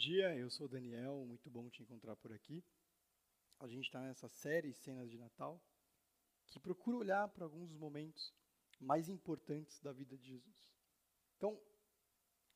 Dia, 0.00 0.34
eu 0.34 0.48
sou 0.48 0.64
o 0.64 0.68
Daniel, 0.70 1.26
muito 1.26 1.50
bom 1.50 1.68
te 1.68 1.82
encontrar 1.82 2.16
por 2.16 2.32
aqui. 2.32 2.64
A 3.58 3.68
gente 3.68 3.84
está 3.84 4.00
nessa 4.00 4.30
série 4.30 4.72
Cenas 4.72 5.10
de 5.10 5.18
Natal, 5.18 5.62
que 6.46 6.58
procura 6.58 6.96
olhar 6.96 7.28
para 7.28 7.44
alguns 7.44 7.68
dos 7.68 7.76
momentos 7.76 8.32
mais 8.80 9.10
importantes 9.10 9.78
da 9.80 9.92
vida 9.92 10.16
de 10.16 10.26
Jesus. 10.26 10.74
Então, 11.36 11.60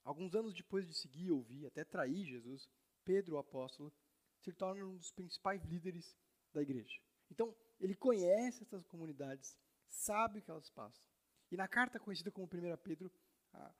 alguns 0.02 0.34
anos 0.34 0.54
depois 0.54 0.86
de 0.88 0.94
seguir, 0.94 1.32
ouvir, 1.32 1.66
até 1.66 1.84
trair 1.84 2.24
Jesus, 2.24 2.66
Pedro, 3.04 3.34
o 3.34 3.38
apóstolo, 3.38 3.92
se 4.40 4.50
torna 4.50 4.86
um 4.86 4.96
dos 4.96 5.12
principais 5.12 5.62
líderes 5.64 6.16
da 6.50 6.62
igreja. 6.62 6.98
Então, 7.30 7.54
ele 7.78 7.94
conhece 7.94 8.62
essas 8.62 8.86
comunidades, 8.86 9.54
sabe 9.86 10.38
o 10.38 10.42
que 10.42 10.50
elas 10.50 10.70
passam. 10.70 11.04
E 11.50 11.58
na 11.58 11.68
carta 11.68 12.00
conhecida 12.00 12.30
como 12.30 12.46
1 12.46 12.74
Pedro, 12.78 13.12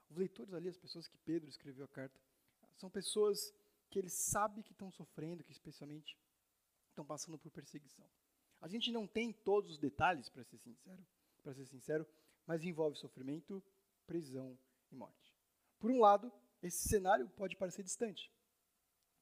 os 0.07 0.17
leitores 0.17 0.53
ali, 0.53 0.69
as 0.69 0.77
pessoas 0.77 1.07
que 1.07 1.17
Pedro 1.17 1.49
escreveu 1.49 1.85
a 1.85 1.89
carta, 1.89 2.21
são 2.75 2.89
pessoas 2.89 3.53
que 3.89 3.99
ele 3.99 4.09
sabe 4.09 4.63
que 4.63 4.71
estão 4.71 4.91
sofrendo, 4.91 5.43
que 5.43 5.51
especialmente 5.51 6.17
estão 6.89 7.05
passando 7.05 7.37
por 7.37 7.51
perseguição. 7.51 8.09
A 8.61 8.67
gente 8.67 8.91
não 8.91 9.07
tem 9.07 9.31
todos 9.31 9.71
os 9.71 9.77
detalhes, 9.77 10.29
para 10.29 10.43
ser 10.43 10.57
sincero, 10.57 11.05
para 11.41 11.53
ser 11.53 11.65
sincero, 11.65 12.07
mas 12.45 12.63
envolve 12.63 12.97
sofrimento, 12.97 13.63
prisão 14.05 14.57
e 14.91 14.95
morte. 14.95 15.35
Por 15.79 15.91
um 15.91 15.99
lado, 15.99 16.31
esse 16.61 16.87
cenário 16.87 17.29
pode 17.29 17.55
parecer 17.55 17.83
distante 17.83 18.31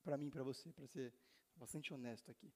para 0.04 0.18
mim, 0.18 0.30
para 0.30 0.44
você, 0.44 0.72
para 0.72 0.88
ser 0.88 1.14
bastante 1.56 1.94
honesto 1.94 2.30
aqui. 2.30 2.54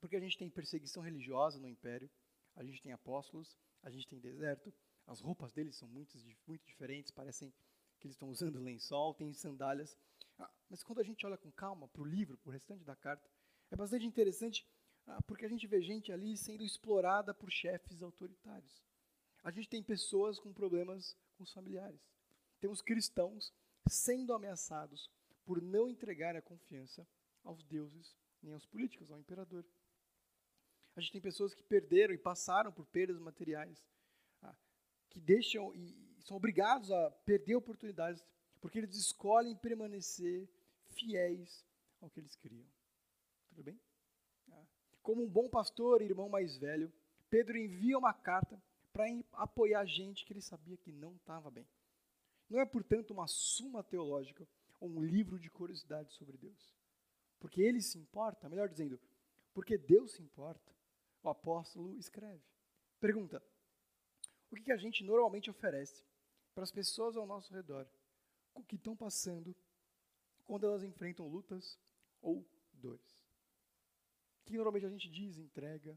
Porque 0.00 0.16
a 0.16 0.20
gente 0.20 0.38
tem 0.38 0.48
perseguição 0.48 1.02
religiosa 1.02 1.58
no 1.58 1.68
império, 1.68 2.08
a 2.54 2.62
gente 2.62 2.80
tem 2.80 2.92
apóstolos, 2.92 3.58
a 3.82 3.90
gente 3.90 4.06
tem 4.06 4.20
deserto, 4.20 4.72
as 5.06 5.20
roupas 5.20 5.52
deles 5.52 5.76
são 5.76 5.88
muito, 5.88 6.16
muito 6.46 6.64
diferentes, 6.64 7.10
parecem 7.10 7.52
que 7.98 8.06
eles 8.06 8.14
estão 8.14 8.28
usando 8.28 8.60
lençol, 8.60 9.14
tem 9.14 9.32
sandálias. 9.32 9.96
Ah, 10.38 10.50
mas 10.70 10.82
quando 10.82 11.00
a 11.00 11.04
gente 11.04 11.26
olha 11.26 11.36
com 11.36 11.50
calma 11.50 11.88
para 11.88 12.02
o 12.02 12.04
livro, 12.04 12.38
para 12.38 12.50
o 12.50 12.52
restante 12.52 12.84
da 12.84 12.96
carta, 12.96 13.28
é 13.70 13.76
bastante 13.76 14.06
interessante 14.06 14.66
ah, 15.06 15.22
porque 15.22 15.44
a 15.44 15.48
gente 15.48 15.66
vê 15.66 15.80
gente 15.80 16.12
ali 16.12 16.36
sendo 16.36 16.62
explorada 16.62 17.32
por 17.32 17.50
chefes 17.50 18.02
autoritários. 18.02 18.82
A 19.42 19.50
gente 19.50 19.68
tem 19.68 19.82
pessoas 19.82 20.38
com 20.38 20.52
problemas 20.52 21.16
com 21.34 21.44
os 21.44 21.52
familiares. 21.52 22.00
Temos 22.60 22.82
cristãos 22.82 23.52
sendo 23.88 24.34
ameaçados 24.34 25.10
por 25.44 25.62
não 25.62 25.88
entregar 25.88 26.36
a 26.36 26.42
confiança 26.42 27.06
aos 27.42 27.62
deuses 27.64 28.14
nem 28.42 28.52
aos 28.52 28.66
políticos, 28.66 29.10
ao 29.10 29.18
imperador. 29.18 29.64
A 30.94 31.00
gente 31.00 31.12
tem 31.12 31.20
pessoas 31.20 31.54
que 31.54 31.62
perderam 31.62 32.12
e 32.12 32.18
passaram 32.18 32.72
por 32.72 32.84
perdas 32.86 33.18
materiais, 33.18 33.86
ah, 34.42 34.54
que 35.08 35.20
deixam 35.20 35.74
e 35.74 36.07
são 36.28 36.36
obrigados 36.36 36.92
a 36.92 37.10
perder 37.24 37.56
oportunidades 37.56 38.22
porque 38.60 38.78
eles 38.78 38.94
escolhem 38.94 39.56
permanecer 39.56 40.46
fiéis 40.90 41.66
ao 42.02 42.10
que 42.10 42.20
eles 42.20 42.36
criam. 42.36 42.66
Tudo 43.48 43.62
bem? 43.62 43.80
Ah. 44.52 44.66
Como 45.02 45.22
um 45.22 45.28
bom 45.28 45.48
pastor 45.48 46.02
e 46.02 46.04
irmão 46.04 46.28
mais 46.28 46.58
velho, 46.58 46.92
Pedro 47.30 47.56
envia 47.56 47.96
uma 47.96 48.12
carta 48.12 48.62
para 48.92 49.06
apoiar 49.32 49.86
gente 49.86 50.26
que 50.26 50.32
ele 50.34 50.42
sabia 50.42 50.76
que 50.76 50.92
não 50.92 51.16
estava 51.16 51.50
bem. 51.50 51.66
Não 52.50 52.60
é, 52.60 52.66
portanto, 52.66 53.12
uma 53.12 53.26
suma 53.26 53.82
teológica 53.82 54.46
ou 54.80 54.88
um 54.90 55.02
livro 55.02 55.38
de 55.38 55.48
curiosidades 55.48 56.14
sobre 56.14 56.36
Deus. 56.36 56.74
Porque 57.40 57.62
ele 57.62 57.80
se 57.80 57.98
importa, 57.98 58.48
melhor 58.50 58.68
dizendo, 58.68 59.00
porque 59.54 59.78
Deus 59.78 60.12
se 60.12 60.22
importa, 60.22 60.74
o 61.22 61.28
apóstolo 61.30 61.96
escreve. 61.96 62.42
Pergunta: 63.00 63.42
o 64.50 64.56
que 64.56 64.72
a 64.72 64.76
gente 64.76 65.04
normalmente 65.04 65.50
oferece 65.50 66.02
para 66.58 66.64
as 66.64 66.72
pessoas 66.72 67.16
ao 67.16 67.24
nosso 67.24 67.54
redor 67.54 67.88
que 68.66 68.74
estão 68.74 68.96
passando 68.96 69.54
quando 70.44 70.66
elas 70.66 70.82
enfrentam 70.82 71.28
lutas 71.28 71.78
ou 72.20 72.44
dores. 72.72 73.16
O 74.40 74.44
que 74.44 74.56
normalmente 74.56 74.84
a 74.84 74.90
gente 74.90 75.08
diz, 75.08 75.38
entrega. 75.38 75.96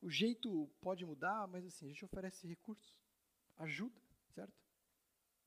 O 0.00 0.08
jeito 0.08 0.70
pode 0.80 1.04
mudar, 1.04 1.48
mas 1.48 1.66
assim, 1.66 1.86
a 1.86 1.88
gente 1.88 2.04
oferece 2.04 2.46
recursos, 2.46 2.96
ajuda, 3.56 4.00
certo? 4.36 4.54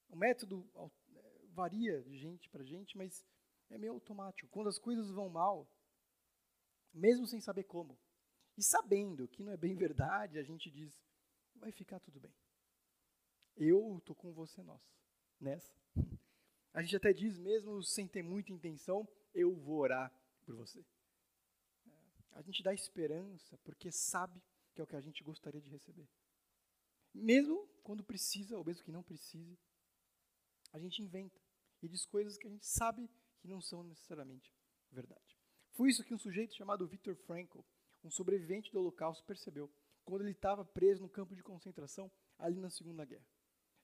O 0.10 0.18
método 0.18 0.70
é, 1.16 1.46
varia 1.54 2.04
de 2.04 2.18
gente 2.18 2.50
para 2.50 2.66
gente, 2.66 2.98
mas 2.98 3.26
é 3.70 3.78
meio 3.78 3.94
automático. 3.94 4.50
Quando 4.52 4.68
as 4.68 4.78
coisas 4.78 5.10
vão 5.12 5.30
mal, 5.30 5.66
mesmo 6.94 7.26
sem 7.26 7.40
saber 7.40 7.64
como, 7.64 7.98
e 8.62 8.64
sabendo 8.64 9.28
que 9.28 9.42
não 9.42 9.52
é 9.52 9.58
bem 9.58 9.74
verdade, 9.74 10.38
a 10.38 10.44
gente 10.44 10.70
diz: 10.70 10.96
vai 11.56 11.72
ficar 11.72 12.00
tudo 12.00 12.20
bem. 12.20 12.32
Eu 13.58 13.98
estou 13.98 14.16
com 14.16 14.32
você, 14.32 14.62
nós, 14.62 14.80
nessa. 15.40 15.74
A 16.72 16.82
gente 16.82 16.96
até 16.96 17.12
diz, 17.12 17.38
mesmo 17.38 17.84
sem 17.84 18.08
ter 18.08 18.24
muita 18.24 18.54
intenção, 18.54 19.06
eu 19.34 19.54
vou 19.54 19.80
orar 19.80 20.10
por 20.46 20.56
você. 20.56 20.80
É, 21.86 21.92
a 22.32 22.42
gente 22.42 22.64
dá 22.64 22.74
esperança 22.74 23.58
porque 23.58 23.92
sabe 23.92 24.42
que 24.74 24.80
é 24.80 24.84
o 24.86 24.88
que 24.88 24.96
a 24.96 25.02
gente 25.02 25.22
gostaria 25.22 25.60
de 25.60 25.70
receber. 25.70 26.08
Mesmo 27.14 27.68
quando 27.84 28.06
precisa, 28.06 28.58
ou 28.58 28.64
mesmo 28.64 28.86
que 28.86 28.92
não 28.92 29.04
precise, 29.04 29.60
a 30.72 30.80
gente 30.80 31.02
inventa 31.02 31.42
e 31.82 31.90
diz 31.90 32.06
coisas 32.06 32.38
que 32.38 32.48
a 32.48 32.50
gente 32.50 32.66
sabe 32.66 33.10
que 33.40 33.50
não 33.50 33.60
são 33.60 33.84
necessariamente 33.84 34.56
verdade. 34.90 35.38
Foi 35.72 35.90
isso 35.90 36.06
que 36.06 36.14
um 36.14 36.20
sujeito 36.20 36.56
chamado 36.56 36.88
Viktor 36.88 37.18
Frankl 37.18 37.60
um 38.04 38.10
sobrevivente 38.10 38.72
do 38.72 38.80
Holocausto 38.80 39.24
percebeu 39.26 39.72
quando 40.04 40.22
ele 40.22 40.32
estava 40.32 40.66
preso 40.66 41.02
no 41.02 41.10
campo 41.10 41.36
de 41.36 41.44
concentração 41.44 42.12
ali 42.38 42.60
na 42.60 42.70
Segunda 42.70 43.06
Guerra. 43.06 43.26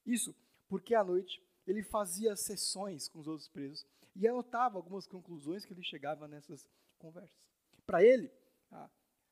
Isso 0.06 0.36
porque 0.68 0.96
à 0.96 1.04
noite 1.04 1.42
ele 1.66 1.84
fazia 1.84 2.36
sessões 2.36 3.08
com 3.08 3.20
os 3.20 3.28
outros 3.28 3.48
presos 3.48 3.86
e 4.16 4.28
anotava 4.28 4.78
algumas 4.78 5.06
conclusões 5.06 5.66
que 5.66 5.74
ele 5.74 5.84
chegava 5.84 6.28
nessas 6.28 6.68
conversas. 6.98 7.38
Para 7.86 8.04
ele, 8.04 8.32
ah, 8.72 8.90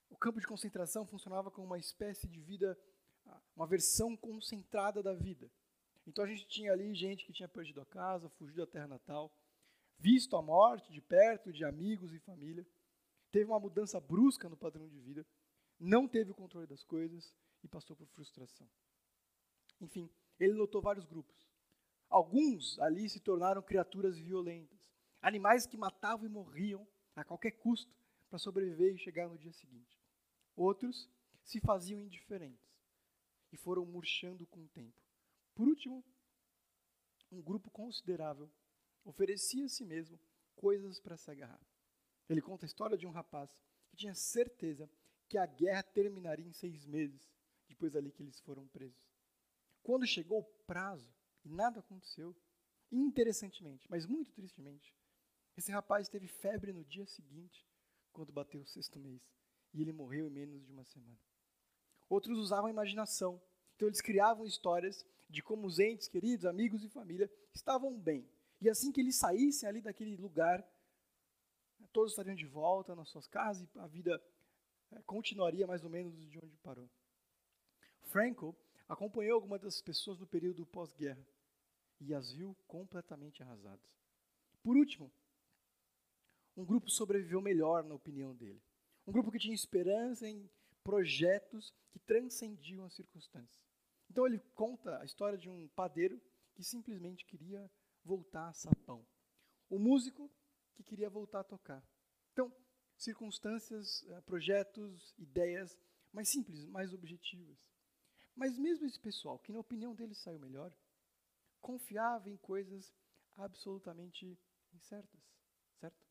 o 0.10 0.18
campo 0.18 0.40
de 0.40 0.48
concentração 0.48 1.06
funcionava 1.06 1.50
como 1.50 1.68
uma 1.68 1.80
espécie 1.80 2.28
de 2.28 2.40
vida, 2.40 2.78
ah, 3.26 3.42
uma 3.56 3.66
versão 3.66 4.16
concentrada 4.16 5.02
da 5.02 5.14
vida. 5.14 5.50
Então 6.06 6.24
a 6.24 6.28
gente 6.28 6.48
tinha 6.48 6.72
ali 6.72 6.94
gente 6.94 7.26
que 7.26 7.34
tinha 7.34 7.50
perdido 7.50 7.82
a 7.82 7.86
casa, 7.86 8.30
fugido 8.30 8.66
da 8.66 8.72
terra 8.72 8.88
natal, 8.88 9.34
visto 9.98 10.36
a 10.36 10.42
morte 10.42 10.92
de 10.92 11.02
perto 11.02 11.52
de 11.52 11.66
amigos 11.66 12.14
e 12.14 12.20
família, 12.20 12.66
teve 13.36 13.52
uma 13.52 13.60
mudança 13.60 14.00
brusca 14.00 14.48
no 14.48 14.56
padrão 14.56 14.88
de 14.88 14.98
vida, 14.98 15.28
não 15.78 16.08
teve 16.08 16.32
o 16.32 16.34
controle 16.34 16.66
das 16.66 16.86
coisas 16.86 17.36
e 17.62 17.68
passou 17.68 17.94
por 17.94 18.08
frustração. 18.08 18.66
Enfim, 19.82 20.10
ele 20.40 20.54
notou 20.54 20.82
vários 20.82 21.04
grupos. 21.04 21.36
Alguns 22.08 22.80
ali 22.80 23.10
se 23.10 23.20
tornaram 23.20 23.62
criaturas 23.62 24.18
violentas, 24.18 24.80
animais 25.22 25.68
que 25.68 25.76
matavam 25.76 26.26
e 26.26 26.30
morriam 26.30 26.88
a 27.14 27.26
qualquer 27.26 27.52
custo 27.52 27.94
para 28.30 28.40
sobreviver 28.40 28.96
e 28.96 29.00
chegar 29.00 29.28
no 29.28 29.38
dia 29.38 29.52
seguinte. 29.52 30.00
Outros 30.56 31.10
se 31.44 31.60
faziam 31.60 32.00
indiferentes 32.00 32.74
e 33.52 33.58
foram 33.58 33.86
murchando 33.86 34.48
com 34.48 34.64
o 34.64 34.70
tempo. 34.70 35.04
Por 35.54 35.68
último, 35.68 36.06
um 37.30 37.42
grupo 37.42 37.70
considerável 37.70 38.50
oferecia 39.04 39.66
a 39.66 39.70
si 39.70 39.84
mesmo 39.84 40.18
coisas 40.56 41.02
para 41.02 41.18
se 41.18 41.30
agarrar. 41.30 41.75
Ele 42.30 42.42
conta 42.42 42.66
a 42.66 42.68
história 42.68 42.98
de 42.98 43.06
um 43.06 43.12
rapaz 43.12 43.50
que 43.90 43.98
tinha 43.98 44.16
certeza 44.16 44.90
que 45.28 45.38
a 45.38 45.46
guerra 45.46 45.84
terminaria 45.84 46.46
em 46.46 46.54
seis 46.54 46.86
meses, 46.86 47.32
depois 47.68 47.96
ali 47.96 48.12
que 48.12 48.24
eles 48.24 48.40
foram 48.42 48.68
presos. 48.68 49.00
Quando 49.84 50.06
chegou 50.06 50.40
o 50.40 50.64
prazo 50.66 51.14
e 51.44 51.50
nada 51.50 51.80
aconteceu, 51.80 52.36
interessantemente, 52.92 53.90
mas 53.90 54.06
muito 54.06 54.32
tristemente, 54.32 54.96
esse 55.58 55.72
rapaz 55.72 56.10
teve 56.10 56.28
febre 56.28 56.74
no 56.74 56.84
dia 56.84 57.06
seguinte, 57.06 57.66
quando 58.12 58.32
bateu 58.32 58.62
o 58.62 58.66
sexto 58.66 59.00
mês, 59.00 59.22
e 59.74 59.82
ele 59.82 59.92
morreu 59.92 60.28
em 60.28 60.32
menos 60.32 60.66
de 60.66 60.72
uma 60.72 60.84
semana. 60.86 61.20
Outros 62.10 62.38
usavam 62.38 62.68
a 62.68 62.72
imaginação, 62.72 63.42
então 63.76 63.88
eles 63.88 64.02
criavam 64.02 64.46
histórias 64.46 65.06
de 65.30 65.42
como 65.42 65.66
os 65.68 65.80
entes 65.80 66.08
queridos, 66.08 66.46
amigos 66.46 66.84
e 66.84 66.90
família 66.90 67.32
estavam 67.54 67.98
bem. 67.98 68.28
E 68.62 68.70
assim 68.70 68.92
que 68.92 69.02
eles 69.02 69.16
saíssem 69.16 69.68
ali 69.68 69.82
daquele 69.82 70.16
lugar, 70.16 70.66
todos 71.92 72.12
estariam 72.12 72.36
de 72.36 72.46
volta 72.46 72.96
nas 72.96 73.10
suas 73.10 73.28
casas 73.28 73.68
e 73.74 73.80
a 73.80 73.88
vida 73.88 74.22
é, 74.92 75.02
continuaria 75.04 75.66
mais 75.66 75.84
ou 75.84 75.90
menos 75.90 76.14
de 76.30 76.38
onde 76.40 76.58
parou. 76.58 76.90
Franco 78.04 78.56
acompanhou 78.88 79.36
algumas 79.36 79.62
dessas 79.62 79.82
pessoas 79.82 80.20
no 80.20 80.28
período 80.28 80.66
pós-guerra 80.66 81.26
e 82.00 82.14
as 82.14 82.32
viu 82.32 82.56
completamente 82.68 83.42
arrasadas. 83.42 83.90
Por 84.62 84.76
último, 84.78 85.12
um 86.58 86.66
grupo 86.66 86.90
sobreviveu 86.90 87.42
melhor, 87.42 87.84
na 87.84 87.96
opinião 87.96 88.34
dele. 88.34 88.62
Um 89.06 89.12
grupo 89.12 89.32
que 89.32 89.40
tinha 89.40 89.54
esperança 89.54 90.28
em 90.28 90.50
projetos 90.84 91.74
que 91.92 92.00
transcendiam 92.00 92.86
as 92.86 92.94
circunstâncias. 92.94 93.64
Então 94.10 94.26
ele 94.26 94.40
conta 94.54 95.00
a 95.00 95.06
história 95.06 95.38
de 95.38 95.50
um 95.50 95.68
padeiro 95.70 96.22
que 96.54 96.64
simplesmente 96.64 97.26
queria 97.26 97.70
voltar 98.04 98.48
a 98.48 98.54
sapão. 98.54 99.06
O 99.70 99.78
músico 99.78 100.32
que 100.76 100.84
queria 100.84 101.10
voltar 101.10 101.40
a 101.40 101.44
tocar. 101.44 101.84
Então, 102.34 102.54
circunstâncias, 102.98 104.04
eh, 104.08 104.22
projetos, 104.22 105.14
ideias 105.18 105.78
mais 106.12 106.30
simples, 106.30 106.66
mais 106.66 106.94
objetivas. 106.94 107.58
Mas 108.36 108.58
mesmo 108.58 108.86
esse 108.86 109.00
pessoal, 109.00 109.40
que 109.40 109.52
na 109.52 109.60
opinião 109.60 109.96
deles 109.96 110.18
saiu 110.18 110.40
melhor, 110.40 110.74
confiava 111.62 112.30
em 112.30 112.38
coisas 112.38 112.94
absolutamente 113.38 114.38
incertas, 114.74 115.22
certo? 115.80 116.06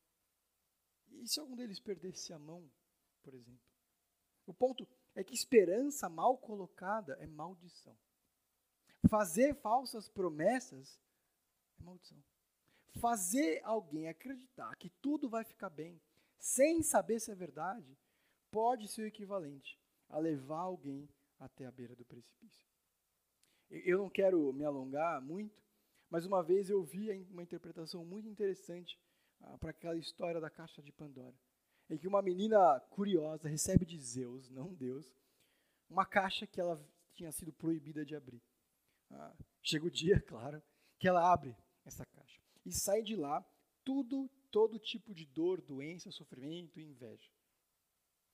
E 1.07 1.27
se 1.27 1.39
algum 1.39 1.55
deles 1.55 1.79
perdesse 1.79 2.33
a 2.33 2.39
mão, 2.39 2.69
por 3.21 3.33
exemplo? 3.33 3.65
O 4.45 4.53
ponto 4.53 4.87
é 5.15 5.23
que 5.23 5.33
esperança 5.33 6.09
mal 6.09 6.37
colocada 6.37 7.13
é 7.19 7.27
maldição. 7.27 7.97
Fazer 9.09 9.55
falsas 9.55 10.09
promessas 10.09 10.99
é 11.79 11.83
maldição. 11.83 12.21
Fazer 12.99 13.61
alguém 13.63 14.07
acreditar 14.07 14.75
que 14.77 14.89
tudo 15.01 15.29
vai 15.29 15.43
ficar 15.43 15.69
bem, 15.69 16.01
sem 16.37 16.81
saber 16.81 17.19
se 17.19 17.31
é 17.31 17.35
verdade, 17.35 17.97
pode 18.51 18.87
ser 18.87 19.03
o 19.03 19.07
equivalente 19.07 19.79
a 20.09 20.17
levar 20.17 20.59
alguém 20.59 21.09
até 21.39 21.65
a 21.65 21.71
beira 21.71 21.95
do 21.95 22.05
precipício. 22.05 22.65
Eu 23.69 23.97
não 23.97 24.09
quero 24.09 24.53
me 24.53 24.63
alongar 24.63 25.21
muito, 25.21 25.61
mas 26.09 26.25
uma 26.25 26.41
vez 26.43 26.69
eu 26.69 26.83
vi 26.83 27.11
uma 27.29 27.43
interpretação 27.43 28.05
muito 28.05 28.29
interessante 28.29 28.99
ah, 29.41 29.57
para 29.57 29.71
aquela 29.71 29.97
história 29.97 30.39
da 30.39 30.49
caixa 30.49 30.81
de 30.81 30.91
Pandora, 30.91 31.35
em 31.89 31.97
que 31.97 32.07
uma 32.07 32.21
menina 32.21 32.79
curiosa 32.91 33.49
recebe 33.49 33.85
de 33.85 33.99
Zeus, 33.99 34.49
não 34.49 34.73
Deus, 34.73 35.11
uma 35.89 36.05
caixa 36.05 36.47
que 36.47 36.61
ela 36.61 36.81
tinha 37.13 37.31
sido 37.31 37.51
proibida 37.51 38.05
de 38.05 38.15
abrir. 38.15 38.41
Ah, 39.11 39.35
chega 39.61 39.85
o 39.85 39.91
dia, 39.91 40.21
claro, 40.27 40.61
que 40.99 41.07
ela 41.07 41.31
abre 41.31 41.55
essa 41.83 42.05
e 42.65 42.71
sai 42.71 43.01
de 43.01 43.15
lá 43.15 43.45
tudo, 43.83 44.27
todo 44.51 44.79
tipo 44.79 45.13
de 45.13 45.25
dor, 45.25 45.61
doença, 45.61 46.11
sofrimento 46.11 46.79
e 46.79 46.83
inveja. 46.83 47.29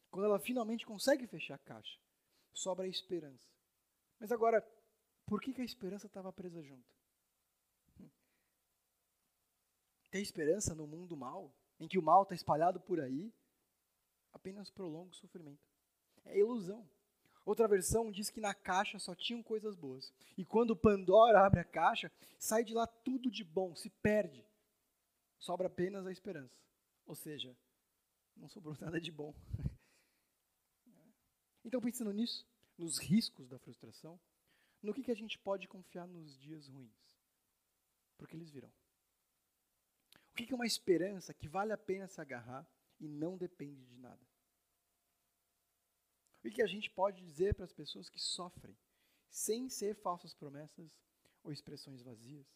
Quando 0.10 0.25
ela 0.25 0.39
finalmente 0.39 0.86
consegue 0.86 1.28
fechar 1.28 1.56
a 1.56 1.60
caixa, 1.60 2.00
sobra 2.54 2.86
a 2.86 2.89
esperança. 2.89 3.48
Mas 4.19 4.31
agora, 4.31 4.62
por 5.25 5.42
que, 5.42 5.54
que 5.54 5.62
a 5.62 5.66
esperança 5.66 6.07
estava 6.07 6.31
presa 6.31 6.62
junto? 6.62 6.95
Hum. 8.00 8.10
Ter 10.10 10.22
esperança 10.22 10.75
no 10.75 10.88
mundo 10.88 11.18
mal, 11.18 11.54
em 11.80 11.88
que 11.88 11.98
o 11.98 12.04
mal 12.04 12.24
está 12.24 12.36
espalhado 12.36 12.80
por 12.80 13.00
aí, 13.00 13.33
apenas 14.31 14.69
prolonga 14.69 15.12
o 15.12 15.16
sofrimento. 15.16 15.66
É 16.25 16.38
ilusão. 16.38 16.88
Outra 17.43 17.67
versão 17.67 18.11
diz 18.11 18.29
que 18.29 18.39
na 18.39 18.53
caixa 18.53 18.99
só 18.99 19.15
tinham 19.15 19.41
coisas 19.41 19.75
boas. 19.75 20.13
E 20.38 20.45
quando 20.45 20.75
Pandora 20.75 21.45
abre 21.45 21.59
a 21.59 21.65
caixa, 21.65 22.11
sai 22.38 22.63
de 22.63 22.73
lá 22.73 22.85
tudo 22.85 23.31
de 23.31 23.43
bom, 23.43 23.75
se 23.75 23.89
perde. 23.89 24.45
Sobra 25.39 25.67
apenas 25.67 26.05
a 26.05 26.11
esperança. 26.11 26.55
Ou 27.05 27.15
seja, 27.15 27.55
não 28.35 28.47
sobrou 28.47 28.77
nada 28.79 29.01
de 29.01 29.11
bom. 29.11 29.33
Então, 31.63 31.81
pensando 31.81 32.11
nisso, 32.11 32.47
nos 32.77 32.97
riscos 32.99 33.47
da 33.47 33.59
frustração, 33.59 34.19
no 34.81 34.94
que, 34.94 35.03
que 35.03 35.11
a 35.11 35.15
gente 35.15 35.37
pode 35.37 35.67
confiar 35.67 36.07
nos 36.07 36.37
dias 36.39 36.67
ruins? 36.67 37.19
Porque 38.17 38.35
eles 38.35 38.49
virão. 38.49 38.71
O 40.31 40.35
que, 40.35 40.45
que 40.45 40.53
é 40.53 40.55
uma 40.55 40.65
esperança 40.65 41.33
que 41.33 41.47
vale 41.47 41.73
a 41.73 41.77
pena 41.77 42.07
se 42.07 42.21
agarrar 42.21 42.67
e 42.99 43.07
não 43.07 43.37
depende 43.37 43.85
de 43.85 43.97
nada? 43.97 44.31
O 46.43 46.49
que, 46.49 46.61
a 46.61 46.67
gente 46.67 46.89
pode 46.89 47.21
dizer 47.21 47.53
para 47.53 47.65
as 47.65 47.73
pessoas 47.73 48.09
que 48.09 48.19
sofrem, 48.19 48.75
sem 49.29 49.69
ser 49.69 49.95
falsas 49.95 50.33
promessas 50.33 50.91
ou 51.43 51.51
expressões 51.51 52.01
vazias? 52.01 52.47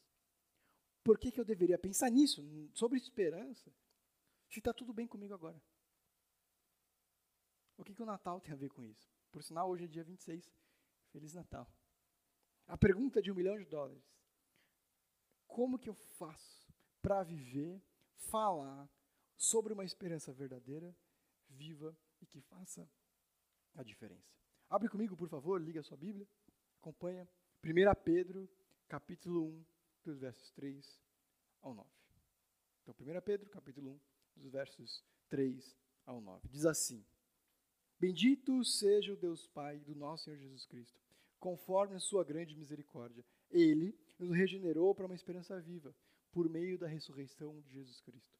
Por 1.04 1.20
que, 1.20 1.32
que 1.32 1.40
eu 1.40 1.46
deveria 1.46 1.78
pensar 1.78 2.10
nisso, 2.10 2.44
sobre 2.74 2.98
esperança, 2.98 3.72
se 4.50 4.60
está 4.60 4.74
tudo 4.74 4.92
bem 4.92 5.08
comigo 5.08 5.34
agora? 5.34 5.62
O 7.78 7.84
que, 7.84 7.94
que 7.94 8.02
o 8.02 8.06
Natal 8.06 8.42
tem 8.42 8.54
a 8.54 8.58
ver 8.58 8.70
com 8.70 8.84
isso? 8.84 9.08
Por 9.32 9.44
sinal, 9.44 9.70
hoje 9.70 9.84
é 9.84 9.88
dia 9.88 10.04
26. 10.04 10.52
Feliz 11.12 11.34
Natal. 11.34 11.70
A 12.68 12.78
pergunta 12.78 13.22
de 13.22 13.32
um 13.32 13.36
milhão 13.36 13.58
de 13.58 13.66
dólares. 13.66 14.04
Como 15.46 15.78
que 15.78 15.90
eu 15.90 15.94
faço 15.94 16.74
para 17.02 17.22
viver, 17.22 17.82
falar 18.16 18.90
sobre 19.38 19.74
uma 19.74 19.86
esperança 19.86 20.34
verdadeira, 20.34 20.96
viva 21.48 21.96
e 22.20 22.26
que 22.26 22.42
faça 22.42 22.90
a 23.76 23.84
diferença? 23.84 24.34
Abre 24.70 24.90
comigo, 24.90 25.16
por 25.16 25.30
favor, 25.30 25.62
liga 25.62 25.80
a 25.80 25.84
sua 25.84 25.98
Bíblia, 25.98 26.28
acompanha 26.80 27.28
1 27.64 28.04
Pedro, 28.04 28.50
capítulo 28.88 29.46
1, 29.46 29.66
dos 30.04 30.20
versos 30.20 30.52
3 30.52 31.02
ao 31.62 31.74
9. 31.74 31.90
Então, 32.82 32.96
1 33.00 33.22
Pedro, 33.22 33.50
capítulo 33.50 33.92
1, 33.92 34.00
dos 34.42 34.52
versos 34.52 35.04
3 35.30 35.78
ao 36.06 36.22
9. 36.22 36.48
Diz 36.50 36.66
assim: 36.66 37.06
Bendito 38.00 38.64
seja 38.64 39.14
o 39.14 39.18
Deus 39.18 39.48
Pai 39.48 39.80
do 39.80 39.96
nosso 39.96 40.26
Senhor 40.26 40.38
Jesus 40.38 40.66
Cristo, 40.66 41.00
conforme 41.40 41.96
a 41.96 42.00
sua 42.00 42.24
grande 42.24 42.56
misericórdia. 42.56 43.26
Ele 43.50 43.98
nos 44.20 44.32
regenerou 44.32 44.94
para 44.94 45.06
uma 45.06 45.16
esperança 45.16 45.60
viva, 45.60 45.96
por 46.32 46.50
meio 46.50 46.78
da 46.78 46.88
ressurreição 46.88 47.60
de 47.62 47.72
Jesus 47.72 48.02
Cristo. 48.02 48.38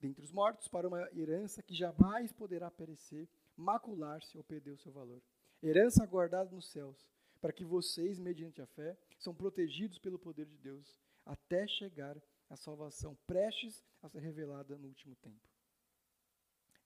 Dentre 0.00 0.24
os 0.24 0.32
mortos, 0.32 0.68
para 0.68 0.88
uma 0.88 1.08
herança 1.14 1.62
que 1.62 1.74
jamais 1.74 2.32
poderá 2.32 2.70
perecer, 2.70 3.28
macular-se 3.56 4.36
ou 4.36 4.44
perder 4.44 4.72
o 4.72 4.78
seu 4.78 4.92
valor. 4.92 5.22
Herança 5.62 6.04
guardada 6.06 6.50
nos 6.50 6.70
céus, 6.70 7.08
para 7.40 7.52
que 7.52 7.64
vocês, 7.64 8.18
mediante 8.18 8.60
a 8.60 8.66
fé, 8.66 8.96
são 9.18 9.34
protegidos 9.34 9.98
pelo 9.98 10.18
poder 10.18 10.46
de 10.46 10.56
Deus, 10.58 10.96
até 11.24 11.66
chegar 11.66 12.16
à 12.48 12.56
salvação 12.56 13.16
prestes 13.26 13.82
a 14.02 14.08
ser 14.08 14.20
revelada 14.20 14.76
no 14.76 14.88
último 14.88 15.14
tempo. 15.16 15.48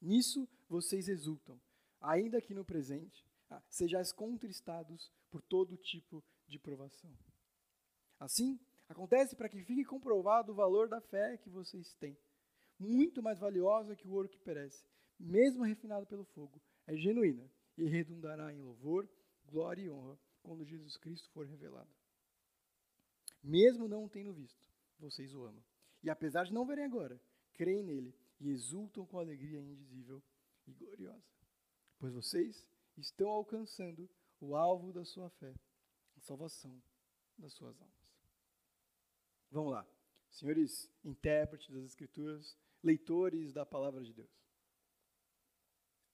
Nisso 0.01 0.49
vocês 0.69 1.09
exultam, 1.09 1.61
ainda 2.01 2.41
que 2.41 2.55
no 2.55 2.65
presente 2.65 3.27
ah, 3.51 3.63
sejais 3.69 4.13
contristados 4.13 5.11
por 5.31 5.43
todo 5.43 5.77
tipo 5.77 6.23
de 6.47 6.59
provação. 6.59 7.13
Assim, 8.19 8.59
acontece 8.89 9.35
para 9.35 9.49
que 9.49 9.63
fique 9.63 9.85
comprovado 9.85 10.53
o 10.53 10.55
valor 10.55 10.89
da 10.89 11.01
fé 11.01 11.37
que 11.39 11.51
vocês 11.51 11.95
têm, 11.95 12.17
muito 12.79 13.23
mais 13.23 13.39
valiosa 13.39 13.97
que 13.97 14.07
o 14.07 14.13
ouro 14.13 14.29
que 14.29 14.39
perece, 14.39 14.85
mesmo 15.19 15.65
refinado 15.65 16.07
pelo 16.07 16.25
fogo, 16.25 16.61
é 16.87 16.97
genuína 16.97 17.51
e 17.77 17.85
redundará 17.85 18.53
em 18.53 18.61
louvor, 18.61 19.09
glória 19.47 19.83
e 19.83 19.91
honra 19.91 20.19
quando 20.43 20.65
Jesus 20.65 20.97
Cristo 20.97 21.29
for 21.31 21.47
revelado. 21.47 21.91
Mesmo 23.43 23.89
não 23.89 24.09
tendo 24.09 24.33
visto, 24.33 24.67
vocês 24.99 25.35
o 25.35 25.45
amam. 25.45 25.63
E 26.03 26.11
apesar 26.11 26.45
de 26.45 26.53
não 26.53 26.67
verem 26.67 26.85
agora, 26.85 27.21
creem 27.55 27.83
nele 27.83 28.15
e 28.41 28.51
exultam 28.51 29.05
com 29.07 29.19
alegria 29.19 29.61
indizível 29.61 30.23
e 30.67 30.73
gloriosa. 30.73 31.25
Pois 31.99 32.13
vocês 32.13 32.67
estão 32.97 33.29
alcançando 33.29 34.09
o 34.41 34.55
alvo 34.55 34.93
da 34.93 35.05
sua 35.05 35.29
fé, 35.31 35.55
a 36.17 36.21
salvação 36.21 36.81
das 37.37 37.53
suas 37.53 37.81
almas. 37.81 37.99
Vamos 39.51 39.73
lá, 39.73 39.87
senhores 40.31 40.91
intérpretes 41.05 41.71
das 41.71 41.85
Escrituras, 41.85 42.57
leitores 42.83 43.53
da 43.53 43.65
palavra 43.65 44.03
de 44.03 44.13
Deus. 44.13 44.31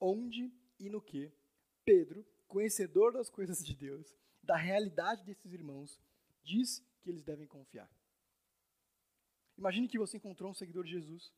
Onde 0.00 0.52
e 0.78 0.88
no 0.88 1.00
que 1.00 1.32
Pedro, 1.84 2.24
conhecedor 2.46 3.12
das 3.12 3.28
coisas 3.30 3.64
de 3.64 3.74
Deus, 3.74 4.16
da 4.42 4.56
realidade 4.56 5.24
desses 5.24 5.52
irmãos, 5.52 6.00
diz 6.42 6.84
que 7.00 7.10
eles 7.10 7.22
devem 7.22 7.46
confiar. 7.46 7.90
Imagine 9.56 9.88
que 9.88 9.98
você 9.98 10.16
encontrou 10.16 10.50
um 10.50 10.54
seguidor 10.54 10.84
de 10.84 10.90
Jesus 10.90 11.32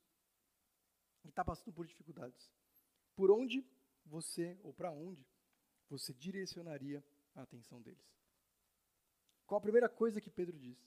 e 1.24 1.28
está 1.28 1.44
passando 1.44 1.72
por 1.72 1.86
dificuldades. 1.86 2.50
Por 3.14 3.30
onde 3.30 3.64
você, 4.04 4.58
ou 4.62 4.72
para 4.72 4.90
onde, 4.90 5.26
você 5.88 6.12
direcionaria 6.14 7.04
a 7.34 7.42
atenção 7.42 7.80
deles? 7.82 8.16
Qual 9.46 9.58
a 9.58 9.62
primeira 9.62 9.88
coisa 9.88 10.20
que 10.20 10.30
Pedro 10.30 10.58
diz? 10.58 10.78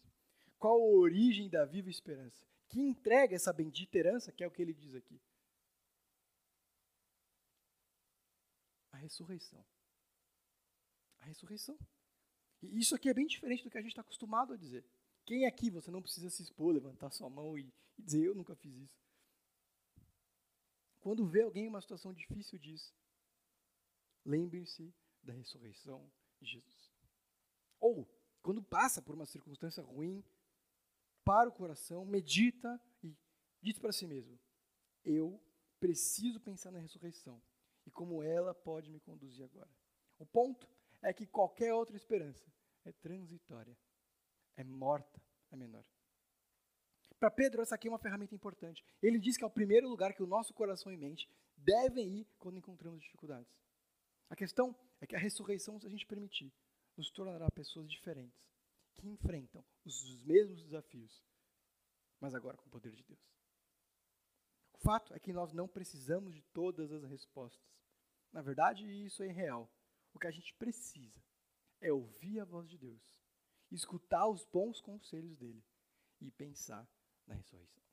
Qual 0.57 0.75
a 0.75 0.97
origem 0.97 1.49
da 1.49 1.65
viva 1.65 1.89
esperança? 1.89 2.45
Que 2.67 2.79
entrega 2.79 3.35
essa 3.35 3.53
bendita 3.53 3.97
herança, 3.97 4.31
que 4.31 4.43
é 4.43 4.47
o 4.47 4.51
que 4.51 4.61
ele 4.61 4.73
diz 4.73 4.93
aqui? 4.93 5.19
Ressurreição. 8.99 9.65
A 11.19 11.25
ressurreição. 11.25 11.77
E 12.61 12.79
isso 12.79 12.95
aqui 12.95 13.09
é 13.09 13.13
bem 13.13 13.27
diferente 13.27 13.63
do 13.63 13.69
que 13.69 13.77
a 13.77 13.81
gente 13.81 13.91
está 13.91 14.01
acostumado 14.01 14.53
a 14.53 14.57
dizer. 14.57 14.85
Quem 15.25 15.45
aqui 15.45 15.69
você 15.69 15.91
não 15.91 16.01
precisa 16.01 16.29
se 16.29 16.41
expor, 16.41 16.73
levantar 16.73 17.11
sua 17.11 17.29
mão 17.29 17.57
e, 17.57 17.73
e 17.97 18.01
dizer 18.01 18.25
eu 18.25 18.35
nunca 18.35 18.55
fiz 18.55 18.75
isso? 18.75 18.99
Quando 20.99 21.25
vê 21.25 21.41
alguém 21.41 21.65
em 21.65 21.69
uma 21.69 21.81
situação 21.81 22.13
difícil, 22.13 22.59
diz: 22.59 22.93
lembre-se 24.25 24.93
da 25.23 25.33
ressurreição 25.33 26.11
de 26.39 26.45
Jesus. 26.45 26.91
Ou, 27.79 28.07
quando 28.41 28.61
passa 28.61 29.01
por 29.01 29.15
uma 29.15 29.25
circunstância 29.25 29.83
ruim, 29.83 30.23
para 31.23 31.49
o 31.49 31.53
coração, 31.53 32.05
medita 32.05 32.81
e 33.03 33.15
diz 33.61 33.77
para 33.77 33.91
si 33.91 34.07
mesmo: 34.07 34.39
eu 35.03 35.41
preciso 35.79 36.39
pensar 36.39 36.71
na 36.71 36.79
ressurreição 36.79 37.41
e 37.89 37.91
como 37.91 38.21
ela 38.21 38.53
pode 38.53 38.87
me 38.91 38.99
conduzir 38.99 39.43
agora. 39.43 39.69
O 40.19 40.25
ponto 40.25 40.69
é 41.01 41.11
que 41.11 41.25
qualquer 41.25 41.73
outra 41.73 41.97
esperança 41.97 42.45
é 42.85 42.91
transitória, 42.91 43.75
é 44.55 44.63
morta, 44.63 45.19
é 45.49 45.55
menor. 45.55 45.83
Para 47.19 47.31
Pedro, 47.31 47.63
essa 47.63 47.73
aqui 47.73 47.87
é 47.87 47.91
uma 47.91 47.97
ferramenta 47.97 48.35
importante. 48.35 48.85
Ele 49.01 49.17
diz 49.19 49.35
que 49.37 49.43
é 49.43 49.47
o 49.47 49.49
primeiro 49.49 49.89
lugar 49.89 50.13
que 50.13 50.21
o 50.21 50.27
nosso 50.27 50.53
coração 50.53 50.91
e 50.93 50.97
mente 50.97 51.27
devem 51.57 52.19
ir 52.19 52.27
quando 52.37 52.59
encontramos 52.59 53.01
dificuldades. 53.01 53.51
A 54.29 54.35
questão 54.35 54.75
é 55.01 55.07
que 55.07 55.15
a 55.15 55.19
ressurreição, 55.19 55.79
se 55.79 55.87
a 55.87 55.89
gente 55.89 56.05
permitir, 56.05 56.53
nos 56.95 57.09
tornará 57.09 57.49
pessoas 57.49 57.89
diferentes, 57.89 58.39
que 58.93 59.07
enfrentam 59.07 59.65
os 59.83 60.23
mesmos 60.25 60.61
desafios, 60.61 61.25
mas 62.19 62.35
agora 62.35 62.55
com 62.55 62.67
o 62.67 62.71
poder 62.71 62.91
de 62.91 63.03
Deus. 63.03 63.38
O 64.79 64.81
fato 64.81 65.13
é 65.13 65.19
que 65.19 65.33
nós 65.33 65.51
não 65.51 65.67
precisamos 65.67 66.33
de 66.33 66.41
todas 66.53 66.89
as 66.91 67.03
respostas. 67.03 67.67
Na 68.31 68.41
verdade, 68.41 68.85
isso 69.05 69.21
é 69.21 69.27
real. 69.27 69.69
O 70.13 70.19
que 70.19 70.25
a 70.25 70.31
gente 70.31 70.53
precisa 70.53 71.21
é 71.81 71.91
ouvir 71.91 72.39
a 72.39 72.45
voz 72.45 72.69
de 72.69 72.77
Deus, 72.77 73.01
escutar 73.69 74.27
os 74.27 74.45
bons 74.45 74.79
conselhos 74.79 75.35
dele 75.35 75.61
e 76.21 76.31
pensar 76.31 76.87
na 77.27 77.35
ressurreição. 77.35 77.83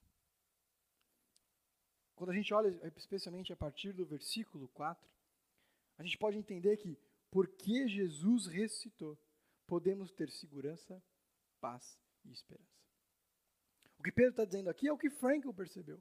Quando 2.14 2.30
a 2.30 2.34
gente 2.34 2.54
olha, 2.54 2.68
especialmente 2.96 3.52
a 3.52 3.56
partir 3.56 3.92
do 3.92 4.06
versículo 4.06 4.68
4, 4.68 5.08
a 5.98 6.04
gente 6.04 6.16
pode 6.16 6.38
entender 6.38 6.76
que, 6.76 6.96
porque 7.30 7.88
Jesus 7.88 8.46
ressuscitou, 8.46 9.18
podemos 9.66 10.12
ter 10.12 10.30
segurança, 10.30 11.02
paz 11.60 11.98
e 12.24 12.30
esperança. 12.30 12.76
O 13.98 14.02
que 14.02 14.12
Pedro 14.12 14.30
está 14.30 14.44
dizendo 14.44 14.70
aqui 14.70 14.86
é 14.86 14.92
o 14.92 14.98
que 14.98 15.10
Frankel 15.10 15.52
percebeu. 15.52 16.00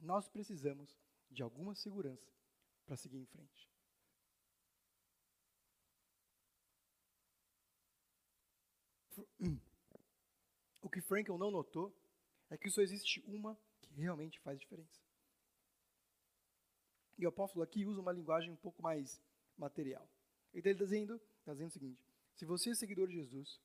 Nós 0.00 0.28
precisamos 0.28 0.96
de 1.30 1.42
alguma 1.42 1.74
segurança 1.74 2.30
para 2.86 2.96
seguir 2.96 3.18
em 3.18 3.26
frente. 3.26 3.70
O 10.82 10.88
que 10.88 11.00
Frankel 11.00 11.38
não 11.38 11.50
notou 11.50 11.94
é 12.50 12.58
que 12.58 12.70
só 12.70 12.82
existe 12.82 13.22
uma 13.26 13.58
que 13.80 13.92
realmente 13.94 14.38
faz 14.40 14.58
diferença. 14.58 15.00
E 17.16 17.24
o 17.24 17.28
apóstolo 17.28 17.62
aqui 17.62 17.86
usa 17.86 18.00
uma 18.00 18.12
linguagem 18.12 18.50
um 18.50 18.56
pouco 18.56 18.82
mais 18.82 19.20
material. 19.56 20.08
Ele 20.52 20.68
está 20.68 20.84
dizendo, 20.84 21.20
está 21.38 21.52
dizendo 21.52 21.68
o 21.68 21.72
seguinte: 21.72 22.04
se 22.34 22.44
você 22.44 22.70
é 22.70 22.74
seguidor 22.74 23.08
de 23.08 23.14
Jesus, 23.14 23.60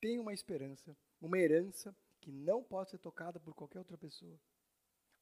tem 0.00 0.18
uma 0.18 0.32
esperança, 0.32 0.96
uma 1.20 1.38
herança 1.38 1.94
que 2.20 2.30
não 2.30 2.62
pode 2.62 2.90
ser 2.90 2.98
tocada 2.98 3.38
por 3.40 3.54
qualquer 3.54 3.80
outra 3.80 3.98
pessoa, 3.98 4.38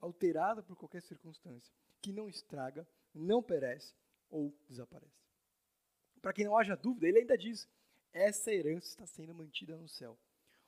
alterada 0.00 0.62
por 0.62 0.76
qualquer 0.76 1.02
circunstância, 1.02 1.72
que 2.00 2.12
não 2.12 2.28
estraga, 2.28 2.86
não 3.14 3.42
perece 3.42 3.94
ou 4.30 4.54
desaparece. 4.68 5.20
Para 6.20 6.32
que 6.32 6.44
não 6.44 6.56
haja 6.56 6.76
dúvida, 6.76 7.08
ele 7.08 7.20
ainda 7.20 7.36
diz: 7.36 7.68
essa 8.12 8.52
herança 8.52 8.88
está 8.88 9.06
sendo 9.06 9.34
mantida 9.34 9.76
no 9.76 9.88
céu. 9.88 10.18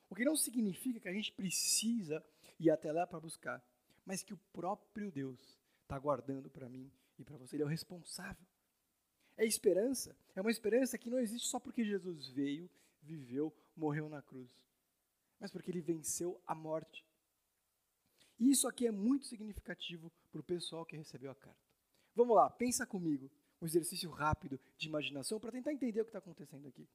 O 0.09 0.15
que 0.15 0.25
não 0.25 0.35
significa 0.35 0.99
que 0.99 1.07
a 1.07 1.13
gente 1.13 1.31
precisa 1.31 2.23
ir 2.59 2.69
até 2.69 2.91
lá 2.91 3.05
para 3.07 3.19
buscar, 3.19 3.63
mas 4.05 4.23
que 4.23 4.33
o 4.33 4.39
próprio 4.51 5.11
Deus 5.11 5.39
está 5.81 5.97
guardando 5.97 6.49
para 6.49 6.69
mim 6.69 6.91
e 7.17 7.23
para 7.23 7.37
você. 7.37 7.55
Ele 7.55 7.63
é 7.63 7.65
o 7.65 7.69
responsável. 7.69 8.45
É 9.37 9.45
esperança. 9.45 10.15
É 10.35 10.41
uma 10.41 10.51
esperança 10.51 10.97
que 10.97 11.09
não 11.09 11.19
existe 11.19 11.47
só 11.47 11.59
porque 11.59 11.83
Jesus 11.83 12.27
veio, 12.29 12.69
viveu, 13.01 13.53
morreu 13.75 14.07
na 14.07 14.21
cruz, 14.21 14.49
mas 15.39 15.51
porque 15.51 15.71
ele 15.71 15.81
venceu 15.81 16.39
a 16.45 16.55
morte. 16.55 17.05
E 18.39 18.51
isso 18.51 18.67
aqui 18.67 18.87
é 18.87 18.91
muito 18.91 19.25
significativo 19.25 20.11
para 20.31 20.41
o 20.41 20.43
pessoal 20.43 20.85
que 20.85 20.97
recebeu 20.97 21.31
a 21.31 21.35
carta. 21.35 21.59
Vamos 22.15 22.35
lá, 22.35 22.49
pensa 22.49 22.85
comigo, 22.85 23.31
um 23.61 23.65
exercício 23.65 24.09
rápido 24.09 24.59
de 24.77 24.87
imaginação 24.87 25.39
para 25.39 25.51
tentar 25.51 25.73
entender 25.73 26.01
o 26.01 26.05
que 26.05 26.09
está 26.09 26.19
acontecendo 26.19 26.67
aqui. 26.67 26.87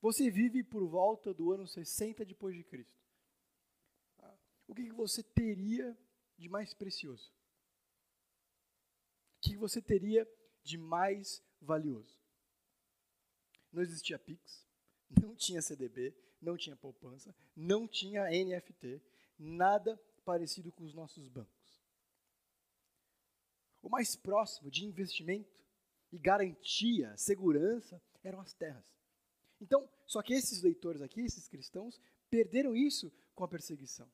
Você 0.00 0.30
vive 0.30 0.62
por 0.62 0.86
volta 0.86 1.32
do 1.32 1.50
ano 1.52 1.66
60 1.66 2.24
depois 2.24 2.54
de 2.54 2.62
Cristo. 2.62 3.00
O 4.66 4.74
que 4.74 4.90
você 4.92 5.22
teria 5.22 5.96
de 6.36 6.48
mais 6.48 6.74
precioso? 6.74 7.32
O 9.38 9.48
que 9.48 9.56
você 9.56 9.80
teria 9.80 10.28
de 10.62 10.78
mais 10.78 11.42
valioso? 11.60 12.18
Não 13.72 13.82
existia 13.82 14.18
Pix, 14.18 14.66
não 15.22 15.34
tinha 15.34 15.60
CDB, 15.60 16.14
não 16.40 16.56
tinha 16.56 16.76
poupança, 16.76 17.34
não 17.54 17.88
tinha 17.88 18.24
NFT, 18.24 19.02
nada 19.38 20.00
parecido 20.24 20.72
com 20.72 20.84
os 20.84 20.94
nossos 20.94 21.28
bancos. 21.28 21.80
O 23.82 23.88
mais 23.88 24.16
próximo 24.16 24.70
de 24.70 24.86
investimento 24.86 25.62
e 26.10 26.18
garantia, 26.18 27.14
segurança, 27.16 28.00
eram 28.22 28.40
as 28.40 28.54
terras. 28.54 28.84
Então, 29.60 29.88
só 30.06 30.22
que 30.22 30.32
esses 30.32 30.62
leitores 30.62 31.02
aqui, 31.02 31.20
esses 31.20 31.48
cristãos, 31.48 32.00
perderam 32.30 32.74
isso 32.74 33.12
com 33.34 33.44
a 33.44 33.48
perseguição. 33.48 34.10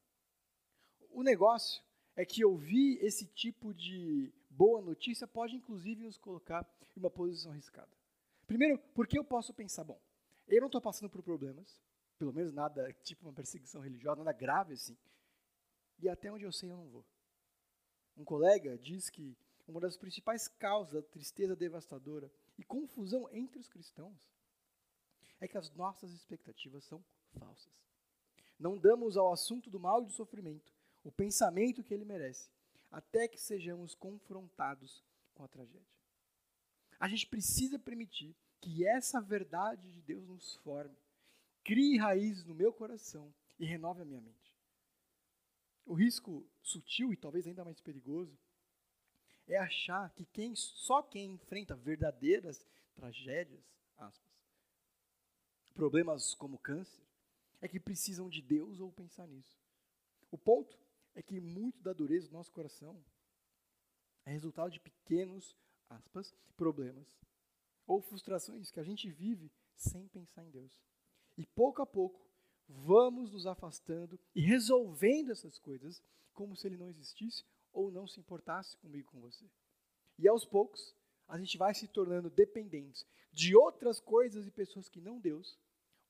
O 1.10 1.22
negócio 1.22 1.82
é 2.16 2.24
que 2.24 2.44
ouvir 2.44 2.98
esse 3.02 3.26
tipo 3.26 3.72
de 3.72 4.32
boa 4.48 4.80
notícia 4.80 5.26
pode, 5.26 5.56
inclusive, 5.56 6.02
nos 6.02 6.18
colocar 6.18 6.66
em 6.96 7.00
uma 7.00 7.10
posição 7.10 7.52
arriscada. 7.52 7.90
Primeiro, 8.46 8.78
porque 8.94 9.18
eu 9.18 9.24
posso 9.24 9.54
pensar, 9.54 9.84
bom, 9.84 10.00
eu 10.48 10.60
não 10.60 10.66
estou 10.66 10.80
passando 10.80 11.08
por 11.08 11.22
problemas, 11.22 11.80
pelo 12.18 12.32
menos 12.32 12.52
nada, 12.52 12.92
tipo 13.04 13.24
uma 13.24 13.32
perseguição 13.32 13.80
religiosa, 13.80 14.22
nada 14.22 14.36
grave 14.36 14.74
assim, 14.74 14.96
e 16.00 16.08
até 16.08 16.30
onde 16.32 16.44
eu 16.44 16.52
sei 16.52 16.70
eu 16.70 16.76
não 16.76 16.88
vou. 16.88 17.04
Um 18.16 18.24
colega 18.24 18.76
diz 18.78 19.08
que 19.08 19.36
uma 19.66 19.80
das 19.80 19.96
principais 19.96 20.48
causas 20.48 20.92
da 20.94 21.02
tristeza 21.02 21.54
devastadora 21.54 22.30
e 22.58 22.64
confusão 22.64 23.28
entre 23.32 23.58
os 23.58 23.68
cristãos 23.68 24.28
é 25.40 25.48
que 25.48 25.56
as 25.56 25.70
nossas 25.70 26.12
expectativas 26.12 26.84
são 26.84 27.02
falsas. 27.38 27.72
Não 28.58 28.76
damos 28.76 29.16
ao 29.16 29.32
assunto 29.32 29.70
do 29.70 29.80
mal 29.80 30.02
e 30.02 30.06
do 30.06 30.12
sofrimento 30.12 30.72
o 31.02 31.10
pensamento 31.10 31.82
que 31.82 31.94
ele 31.94 32.04
merece, 32.04 32.50
até 32.90 33.26
que 33.26 33.40
sejamos 33.40 33.94
confrontados 33.94 35.02
com 35.34 35.42
a 35.42 35.48
tragédia. 35.48 35.88
A 36.98 37.08
gente 37.08 37.26
precisa 37.26 37.78
permitir 37.78 38.36
que 38.60 38.86
essa 38.86 39.20
verdade 39.20 39.90
de 39.90 40.02
Deus 40.02 40.26
nos 40.26 40.56
forme, 40.56 40.94
crie 41.64 41.96
raízes 41.96 42.44
no 42.44 42.54
meu 42.54 42.72
coração 42.72 43.32
e 43.58 43.64
renove 43.64 44.02
a 44.02 44.04
minha 44.04 44.20
mente. 44.20 44.49
O 45.90 45.94
risco 45.94 46.48
sutil 46.62 47.12
e 47.12 47.16
talvez 47.16 47.48
ainda 47.48 47.64
mais 47.64 47.80
perigoso 47.80 48.38
é 49.44 49.56
achar 49.56 50.08
que 50.14 50.24
quem, 50.24 50.54
só 50.54 51.02
quem 51.02 51.32
enfrenta 51.32 51.74
verdadeiras 51.74 52.64
tragédias, 52.94 53.64
aspas, 53.96 54.32
problemas 55.74 56.32
como 56.32 56.60
câncer, 56.60 57.02
é 57.60 57.66
que 57.66 57.80
precisam 57.80 58.28
de 58.28 58.40
Deus 58.40 58.78
ou 58.78 58.92
pensar 58.92 59.26
nisso. 59.26 59.58
O 60.30 60.38
ponto 60.38 60.78
é 61.12 61.20
que 61.20 61.40
muito 61.40 61.82
da 61.82 61.92
dureza 61.92 62.28
do 62.28 62.34
nosso 62.34 62.52
coração 62.52 63.04
é 64.24 64.30
resultado 64.30 64.70
de 64.70 64.78
pequenos, 64.78 65.56
aspas, 65.88 66.32
problemas 66.56 67.18
ou 67.84 68.00
frustrações 68.00 68.70
que 68.70 68.78
a 68.78 68.84
gente 68.84 69.10
vive 69.10 69.50
sem 69.74 70.06
pensar 70.06 70.44
em 70.44 70.50
Deus. 70.50 70.80
E 71.36 71.44
pouco 71.44 71.82
a 71.82 71.86
pouco 71.86 72.29
vamos 72.70 73.32
nos 73.32 73.46
afastando 73.46 74.18
e 74.34 74.40
resolvendo 74.40 75.32
essas 75.32 75.58
coisas 75.58 76.02
como 76.32 76.56
se 76.56 76.66
ele 76.66 76.76
não 76.76 76.88
existisse 76.88 77.44
ou 77.72 77.90
não 77.90 78.06
se 78.06 78.20
importasse 78.20 78.76
comigo 78.78 79.10
com 79.10 79.20
você. 79.20 79.44
E 80.18 80.28
aos 80.28 80.44
poucos, 80.44 80.94
a 81.28 81.38
gente 81.38 81.56
vai 81.56 81.74
se 81.74 81.88
tornando 81.88 82.30
dependentes 82.30 83.06
de 83.32 83.56
outras 83.56 84.00
coisas 84.00 84.46
e 84.46 84.50
pessoas 84.50 84.88
que 84.88 85.00
não 85.00 85.20
Deus 85.20 85.58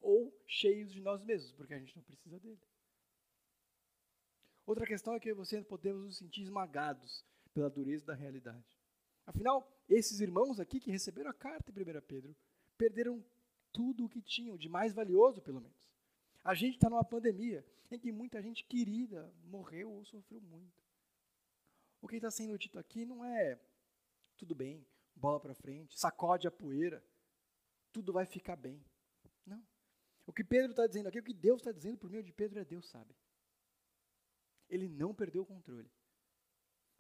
ou 0.01 0.35
cheios 0.47 0.93
de 0.93 1.01
nós 1.01 1.23
mesmos, 1.23 1.53
porque 1.53 1.75
a 1.75 1.79
gente 1.79 1.95
não 1.95 2.03
precisa 2.03 2.39
dele. 2.39 2.61
Outra 4.67 4.87
questão 4.87 5.15
é 5.15 5.21
que 5.21 5.35
você 5.35 5.63
podemos 5.63 6.05
nos 6.05 6.17
sentir 6.19 6.43
esmagados 6.43 7.25
pela 7.53 7.69
dureza 7.69 8.07
da 8.07 8.15
realidade. 8.15 8.79
Afinal, 9.27 9.69
esses 9.89 10.21
irmãos 10.21 10.59
aqui 10.59 10.81
que 10.81 10.91
receberam 10.91 11.31
a 11.31 11.35
carta 11.35 11.71
em 11.71 11.99
1 11.99 12.01
Pedro 12.03 12.37
perderam 12.79 13.25
tudo 13.73 14.05
o 14.05 14.09
que 14.09 14.23
tinham, 14.23 14.57
de 14.57 14.69
mais 14.69 14.95
valioso, 14.95 15.43
pelo 15.43 15.61
menos. 15.61 15.77
A 16.43 16.55
gente 16.55 16.75
está 16.75 16.89
numa 16.89 17.05
pandemia 17.05 17.65
em 17.91 17.99
que 17.99 18.11
muita 18.13 18.41
gente 18.41 18.65
querida 18.65 19.33
morreu 19.45 19.91
ou 19.91 20.05
sofreu 20.05 20.41
muito. 20.41 20.81
O 22.01 22.09
que 22.09 22.17
está 22.17 22.31
sendo 22.31 22.57
dito 22.57 22.79
aqui 22.79 23.05
não 23.05 23.25
é 23.25 23.61
tudo 24.37 24.55
bem, 24.55 24.87
bola 25.15 25.39
para 25.39 25.55
frente, 25.55 25.99
sacode 25.99 26.49
a 26.49 26.51
poeira, 26.51 27.05
tudo 27.93 28.13
vai 28.13 28.25
ficar 28.25 28.57
bem. 28.57 28.83
Não. 29.45 29.63
O 30.27 30.33
que 30.33 30.43
Pedro 30.43 30.71
está 30.71 30.87
dizendo 30.87 31.09
aqui, 31.09 31.19
o 31.19 31.23
que 31.23 31.35
Deus 31.35 31.61
está 31.61 31.73
dizendo 31.73 31.99
por 31.99 32.09
meio 32.09 32.23
de 32.23 32.33
Pedro 32.33 32.59
é 32.59 32.65
Deus 32.65 32.89
sabe. 32.89 33.15
Ele 34.69 34.89
não 34.89 35.15
perdeu 35.15 35.43
o 35.43 35.47
controle. 35.47 35.91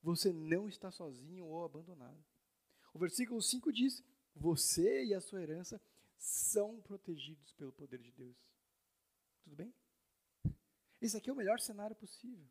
Você 0.02 0.32
não 0.32 0.68
está 0.68 0.90
sozinho 0.90 1.46
ou 1.46 1.64
abandonado. 1.64 2.22
O 2.92 2.98
versículo 2.98 3.40
5 3.40 3.72
diz: 3.72 4.02
Você 4.34 5.04
e 5.04 5.14
a 5.14 5.20
sua 5.20 5.40
herança 5.40 5.80
são 6.18 6.80
protegidos 6.82 7.52
pelo 7.52 7.72
poder 7.72 7.98
de 7.98 8.10
Deus. 8.12 8.49
Tudo 9.50 9.56
bem? 9.56 9.74
Esse 11.00 11.16
aqui 11.16 11.28
é 11.28 11.32
o 11.32 11.36
melhor 11.36 11.58
cenário 11.58 11.96
possível. 11.96 12.48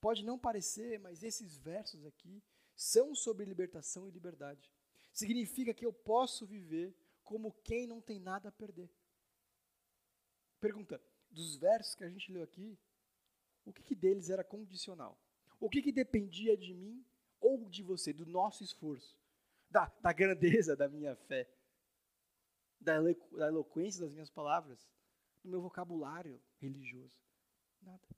Pode 0.00 0.24
não 0.24 0.36
parecer, 0.36 0.98
mas 0.98 1.22
esses 1.22 1.56
versos 1.56 2.04
aqui 2.04 2.42
são 2.74 3.14
sobre 3.14 3.44
libertação 3.44 4.08
e 4.08 4.10
liberdade. 4.10 4.68
Significa 5.12 5.72
que 5.72 5.86
eu 5.86 5.92
posso 5.92 6.44
viver 6.44 6.92
como 7.22 7.52
quem 7.62 7.86
não 7.86 8.00
tem 8.00 8.18
nada 8.18 8.48
a 8.48 8.52
perder. 8.52 8.90
Pergunta: 10.58 11.00
dos 11.30 11.56
versos 11.56 11.94
que 11.94 12.02
a 12.02 12.08
gente 12.08 12.32
leu 12.32 12.42
aqui, 12.42 12.76
o 13.64 13.72
que, 13.72 13.84
que 13.84 13.94
deles 13.94 14.28
era 14.28 14.42
condicional? 14.42 15.16
O 15.60 15.70
que, 15.70 15.80
que 15.80 15.92
dependia 15.92 16.56
de 16.56 16.74
mim 16.74 17.06
ou 17.38 17.68
de 17.68 17.84
você, 17.84 18.12
do 18.12 18.26
nosso 18.26 18.64
esforço? 18.64 19.20
da, 19.70 19.86
da 20.00 20.12
grandeza 20.12 20.76
da 20.76 20.88
minha 20.88 21.14
fé, 21.14 21.48
da, 22.80 23.00
da 23.00 23.46
eloquência 23.46 24.00
das 24.00 24.12
minhas 24.12 24.30
palavras, 24.30 24.86
do 25.42 25.48
meu 25.48 25.60
vocabulário 25.60 26.40
religioso. 26.58 27.14
Nada. 27.82 28.08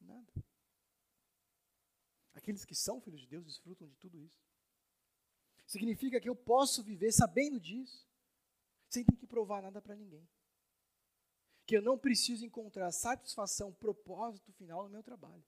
Nada. 0.00 0.32
Aqueles 2.34 2.64
que 2.64 2.74
são 2.74 3.00
filhos 3.00 3.20
de 3.20 3.26
Deus 3.26 3.44
desfrutam 3.44 3.86
de 3.88 3.96
tudo 3.96 4.18
isso. 4.18 4.40
Significa 5.66 6.20
que 6.20 6.28
eu 6.28 6.34
posso 6.34 6.82
viver 6.82 7.12
sabendo 7.12 7.60
disso, 7.60 8.08
sem 8.88 9.04
ter 9.04 9.16
que 9.16 9.26
provar 9.26 9.62
nada 9.62 9.80
para 9.80 9.94
ninguém. 9.94 10.28
Que 11.64 11.76
eu 11.76 11.82
não 11.82 11.96
preciso 11.96 12.44
encontrar 12.44 12.90
satisfação, 12.90 13.72
propósito 13.72 14.52
final 14.52 14.82
no 14.84 14.90
meu 14.90 15.02
trabalho. 15.02 15.44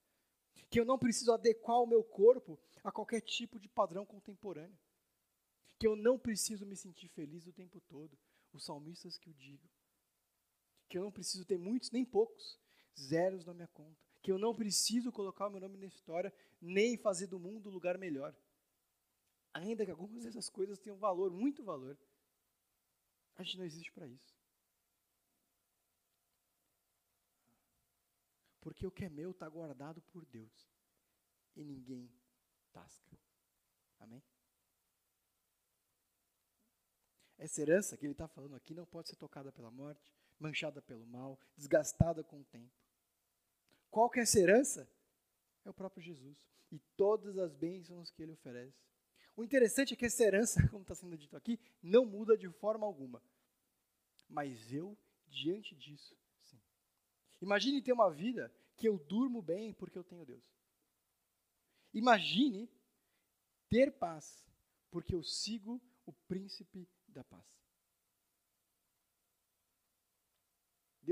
Que 0.71 0.78
eu 0.78 0.85
não 0.85 0.99
preciso 0.99 1.32
adequar 1.32 1.80
o 1.80 1.87
meu 1.87 2.04
corpo 2.04 2.61
a 2.85 2.92
qualquer 2.92 3.21
tipo 3.21 3.59
de 3.59 3.68
padrão 3.68 4.06
contemporâneo. 4.06 4.78
Que 5.78 5.87
eu 5.87 5.97
não 5.97 6.16
preciso 6.16 6.64
me 6.64 6.76
sentir 6.76 7.09
feliz 7.09 7.47
o 7.47 7.52
tempo 7.52 7.80
todo. 7.80 8.16
Os 8.52 8.64
salmistas 8.64 9.18
que 9.18 9.28
o 9.28 9.35
digam. 9.35 9.68
Que 10.93 10.99
eu 10.99 11.05
não 11.05 11.11
preciso 11.11 11.47
ter 11.47 11.57
muitos 11.57 11.91
nem 11.91 12.05
poucos 12.05 12.61
zeros 13.01 13.47
na 13.47 13.55
minha 13.55 13.69
conta. 13.69 13.99
Que 14.21 14.31
eu 14.31 14.37
não 14.37 14.55
preciso 14.55 15.11
colocar 15.11 15.47
o 15.47 15.51
meu 15.51 15.59
nome 15.59 15.79
na 15.79 15.87
história, 15.87 16.31
nem 16.61 16.99
fazer 16.99 17.29
do 17.29 17.39
mundo 17.41 17.71
um 17.71 17.73
lugar 17.73 17.97
melhor. 17.97 18.37
Ainda 19.55 19.87
que 19.87 19.91
algumas 19.91 20.25
dessas 20.25 20.51
coisas 20.51 20.79
tenham 20.79 20.99
valor, 20.99 21.31
muito 21.31 21.65
valor, 21.65 21.99
a 23.37 23.43
gente 23.43 23.57
não 23.57 23.65
existe 23.65 23.91
para 23.91 24.07
isso. 24.07 24.37
Porque 28.61 28.87
o 28.87 28.91
que 28.91 29.07
é 29.07 29.09
meu 29.09 29.31
está 29.31 29.49
guardado 29.49 30.03
por 30.03 30.27
Deus. 30.27 30.69
E 31.57 31.65
ninguém 31.65 32.13
tasca. 32.71 33.19
Amém? 33.99 34.23
Essa 37.39 37.63
herança 37.63 37.97
que 37.97 38.05
ele 38.05 38.13
está 38.13 38.29
falando 38.29 38.57
aqui 38.57 38.75
não 38.75 38.85
pode 38.85 39.09
ser 39.09 39.17
tocada 39.17 39.51
pela 39.51 39.71
morte, 39.71 40.13
manchada 40.43 40.83
pelo 40.83 41.07
mal, 41.07 41.39
desgastada 41.57 42.23
com 42.25 42.41
o 42.41 42.45
tempo. 42.45 42.75
Qual 43.91 44.11
que 44.11 44.19
é 44.19 44.23
essa 44.23 44.41
herança? 44.41 44.91
É 45.65 45.71
o 45.71 45.75
próprio 45.75 46.03
Jesus. 46.03 46.37
E 46.71 46.79
todas 46.97 47.39
as 47.39 47.55
bênçãos 47.55 48.11
que 48.11 48.23
ele 48.23 48.33
oferece. 48.33 48.83
O 49.37 49.45
interessante 49.45 49.95
é 49.95 49.97
que 49.97 50.07
essa 50.07 50.23
herança, 50.23 50.61
como 50.69 50.83
está 50.83 50.95
sendo 50.95 51.17
dito 51.17 51.37
aqui, 51.37 51.61
não 51.83 52.05
muda 52.05 52.37
de 52.37 52.49
forma 52.51 52.87
alguma. 52.87 53.23
Mas 54.29 54.73
eu, 54.73 54.99
diante 55.29 55.75
disso, 55.77 56.17
sim. 56.41 56.61
Imagine 57.41 57.81
ter 57.81 57.93
uma 57.93 58.11
vida 58.11 58.53
que 58.77 58.89
eu 58.89 58.99
durmo 58.99 59.41
bem 59.41 59.73
porque 59.73 59.99
eu 59.99 60.05
tenho 60.05 60.25
Deus. 60.25 60.45
Imagine 61.95 62.69
ter 63.69 63.93
paz 63.93 64.47
porque 64.91 65.15
eu 65.15 65.23
sigo 65.23 65.81
o 66.05 66.13
príncipe 66.13 66.89
da 67.09 67.23
paz. 67.23 67.62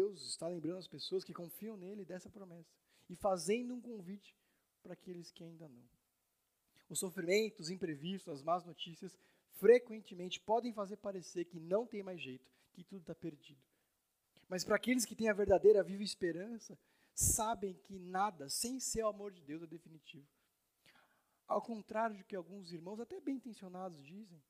Deus 0.01 0.23
está 0.27 0.49
lembrando 0.49 0.79
as 0.79 0.89
pessoas 0.89 1.23
que 1.23 1.35
confiam 1.35 1.77
nele 1.77 2.07
dessa 2.07 2.31
promessa 2.31 2.73
e 3.09 3.15
fazendo 3.15 3.75
um 3.75 3.81
convite 3.81 4.35
para 4.83 4.95
aqueles 4.95 5.31
que 5.31 5.45
ainda 5.45 5.69
não. 5.69 5.85
Os 6.89 6.99
sofrimentos, 6.99 7.67
os 7.67 7.71
imprevistos, 7.71 8.33
as 8.33 8.43
más 8.43 8.65
notícias, 8.65 9.19
frequentemente 9.59 10.41
podem 10.41 10.73
fazer 10.73 10.97
parecer 10.97 11.45
que 11.45 11.61
não 11.61 11.87
tem 11.87 12.03
mais 12.03 12.21
jeito, 12.21 12.51
que 12.73 12.83
tudo 12.83 13.03
está 13.03 13.15
perdido. 13.15 13.61
Mas 14.49 14.65
para 14.65 14.77
aqueles 14.77 15.05
que 15.05 15.15
têm 15.15 15.29
a 15.29 15.35
verdadeira 15.35 15.83
viva 15.83 16.03
esperança, 16.03 16.79
sabem 17.15 17.75
que 17.75 17.99
nada, 17.99 18.49
sem 18.49 18.81
ser 18.81 19.05
o 19.05 19.09
amor 19.09 19.33
de 19.33 19.43
Deus, 19.43 19.63
é 19.63 19.67
definitivo. 19.67 20.27
Ao 21.47 21.61
contrário 21.61 22.17
do 22.17 22.25
que 22.25 22.35
alguns 22.35 22.73
irmãos, 22.73 23.01
até 23.01 23.21
bem 23.21 23.37
intencionados, 23.37 24.03
dizem, 24.03 24.43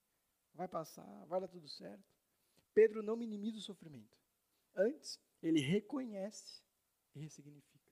vai 0.55 0.69
passar, 0.69 1.27
vai 1.27 1.41
dar 1.41 1.49
tudo 1.49 1.69
certo. 1.69 2.05
Pedro 2.73 3.03
não 3.03 3.17
minimiza 3.17 3.59
o 3.59 3.63
sofrimento. 3.63 4.17
Antes, 4.77 5.19
ele 5.43 5.61
reconhece 5.61 6.63
e 7.15 7.21
ressignifica. 7.21 7.91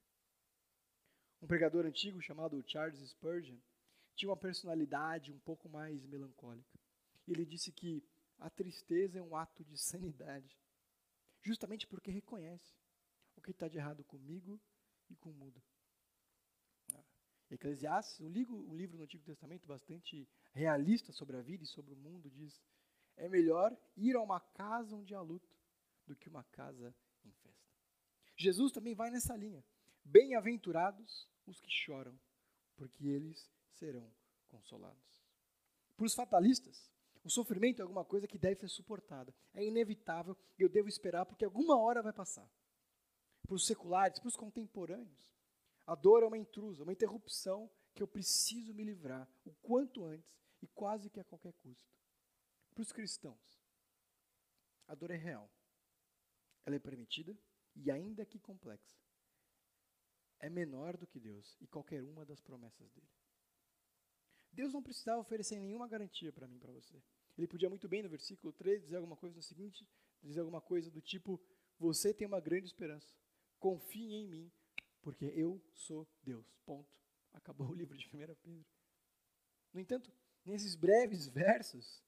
Um 1.40 1.46
pregador 1.46 1.86
antigo 1.86 2.20
chamado 2.20 2.62
Charles 2.66 3.00
Spurgeon 3.10 3.58
tinha 4.14 4.30
uma 4.30 4.36
personalidade 4.36 5.32
um 5.32 5.38
pouco 5.38 5.68
mais 5.68 6.04
melancólica. 6.06 6.78
Ele 7.26 7.46
disse 7.46 7.70
que 7.70 8.02
a 8.38 8.50
tristeza 8.50 9.18
é 9.18 9.22
um 9.22 9.36
ato 9.36 9.64
de 9.64 9.76
sanidade, 9.78 10.58
justamente 11.42 11.86
porque 11.86 12.10
reconhece 12.10 12.76
o 13.36 13.40
que 13.40 13.52
está 13.52 13.68
de 13.68 13.78
errado 13.78 14.04
comigo 14.04 14.60
e 15.08 15.16
com 15.16 15.30
o 15.30 15.34
mundo. 15.34 15.62
Ah, 16.94 17.04
Eclesiastes, 17.50 18.20
um 18.20 18.28
livro, 18.28 18.56
um 18.56 18.74
livro 18.74 18.96
no 18.96 19.04
Antigo 19.04 19.24
Testamento 19.24 19.66
bastante 19.66 20.28
realista 20.52 21.12
sobre 21.12 21.36
a 21.36 21.40
vida 21.42 21.62
e 21.62 21.66
sobre 21.66 21.94
o 21.94 21.96
mundo, 21.96 22.30
diz: 22.30 22.60
é 23.16 23.28
melhor 23.28 23.76
ir 23.96 24.16
a 24.16 24.20
uma 24.20 24.40
casa 24.40 24.96
onde 24.96 25.14
há 25.14 25.20
luto 25.20 25.48
do 26.06 26.16
que 26.16 26.28
uma 26.28 26.44
casa. 26.44 26.94
Jesus 28.38 28.70
também 28.70 28.94
vai 28.94 29.10
nessa 29.10 29.36
linha. 29.36 29.64
Bem-aventurados 30.04 31.28
os 31.44 31.60
que 31.60 31.70
choram, 31.70 32.16
porque 32.76 33.04
eles 33.04 33.50
serão 33.72 34.08
consolados. 34.46 35.26
Para 35.96 36.06
os 36.06 36.14
fatalistas, 36.14 36.88
o 37.24 37.28
sofrimento 37.28 37.80
é 37.80 37.82
alguma 37.82 38.04
coisa 38.04 38.28
que 38.28 38.38
deve 38.38 38.60
ser 38.60 38.68
suportada. 38.68 39.34
É 39.52 39.64
inevitável 39.64 40.36
e 40.56 40.62
eu 40.62 40.68
devo 40.68 40.88
esperar 40.88 41.26
porque 41.26 41.44
alguma 41.44 41.76
hora 41.76 42.00
vai 42.00 42.12
passar. 42.12 42.48
Para 43.42 43.56
os 43.56 43.66
seculares, 43.66 44.20
para 44.20 44.28
os 44.28 44.36
contemporâneos, 44.36 45.34
a 45.84 45.96
dor 45.96 46.22
é 46.22 46.26
uma 46.26 46.38
intrusa, 46.38 46.84
uma 46.84 46.92
interrupção 46.92 47.68
que 47.92 48.02
eu 48.02 48.06
preciso 48.06 48.72
me 48.72 48.84
livrar 48.84 49.28
o 49.44 49.52
quanto 49.54 50.04
antes 50.04 50.38
e 50.62 50.68
quase 50.68 51.10
que 51.10 51.18
a 51.18 51.24
qualquer 51.24 51.54
custo. 51.54 51.92
Para 52.72 52.82
os 52.82 52.92
cristãos, 52.92 53.60
a 54.86 54.94
dor 54.94 55.10
é 55.10 55.16
real. 55.16 55.50
Ela 56.64 56.76
é 56.76 56.78
permitida 56.78 57.36
e, 57.78 57.90
ainda 57.90 58.24
que 58.26 58.38
complexa, 58.38 58.96
é 60.40 60.48
menor 60.48 60.96
do 60.96 61.06
que 61.06 61.18
Deus 61.18 61.56
e 61.60 61.66
qualquer 61.66 62.02
uma 62.02 62.24
das 62.24 62.40
promessas 62.40 62.90
dele. 62.90 63.08
Deus 64.52 64.72
não 64.72 64.82
precisava 64.82 65.20
oferecer 65.20 65.58
nenhuma 65.58 65.88
garantia 65.88 66.32
para 66.32 66.46
mim 66.46 66.58
para 66.58 66.72
você. 66.72 67.02
Ele 67.36 67.46
podia 67.46 67.68
muito 67.68 67.88
bem, 67.88 68.02
no 68.02 68.08
versículo 68.08 68.52
3, 68.52 68.82
dizer 68.82 68.96
alguma 68.96 69.16
coisa 69.16 69.36
no 69.36 69.42
seguinte, 69.42 69.86
dizer 70.22 70.40
alguma 70.40 70.60
coisa 70.60 70.90
do 70.90 71.00
tipo, 71.00 71.40
você 71.78 72.12
tem 72.12 72.26
uma 72.26 72.40
grande 72.40 72.66
esperança, 72.66 73.14
confie 73.58 74.14
em 74.14 74.26
mim, 74.26 74.52
porque 75.00 75.26
eu 75.26 75.62
sou 75.72 76.08
Deus. 76.22 76.44
Ponto. 76.64 76.92
Acabou 77.32 77.68
o 77.68 77.74
livro 77.74 77.96
de 77.96 78.06
1 78.08 78.10
Pedro. 78.10 78.36
No 79.72 79.80
entanto, 79.80 80.12
nesses 80.44 80.74
breves 80.74 81.28
versos, 81.28 82.02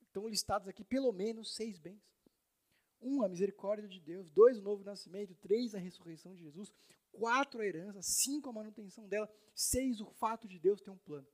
estão 0.00 0.26
listados 0.26 0.68
aqui 0.68 0.82
pelo 0.82 1.12
menos 1.12 1.54
seis 1.54 1.78
bens. 1.78 2.15
Um, 3.00 3.22
a 3.22 3.28
misericórdia 3.28 3.88
de 3.88 4.00
Deus. 4.00 4.30
Dois, 4.30 4.58
o 4.58 4.62
novo 4.62 4.84
nascimento. 4.84 5.34
Três, 5.36 5.74
a 5.74 5.78
ressurreição 5.78 6.34
de 6.34 6.42
Jesus. 6.42 6.72
Quatro, 7.12 7.60
a 7.60 7.66
herança. 7.66 8.00
Cinco, 8.02 8.48
a 8.48 8.52
manutenção 8.52 9.08
dela. 9.08 9.30
Seis, 9.54 10.00
o 10.00 10.06
fato 10.06 10.48
de 10.48 10.58
Deus 10.58 10.80
ter 10.80 10.90
um 10.90 10.98
plano. 10.98 11.26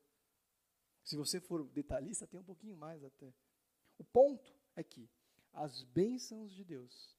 Se 1.04 1.16
você 1.16 1.40
for 1.40 1.68
detalhista, 1.70 2.26
tem 2.26 2.38
um 2.38 2.44
pouquinho 2.44 2.76
mais 2.76 3.02
até. 3.04 3.32
O 3.98 4.04
ponto 4.04 4.52
é 4.76 4.82
que 4.82 5.08
as 5.52 5.82
bênçãos 5.84 6.52
de 6.52 6.64
Deus 6.64 7.16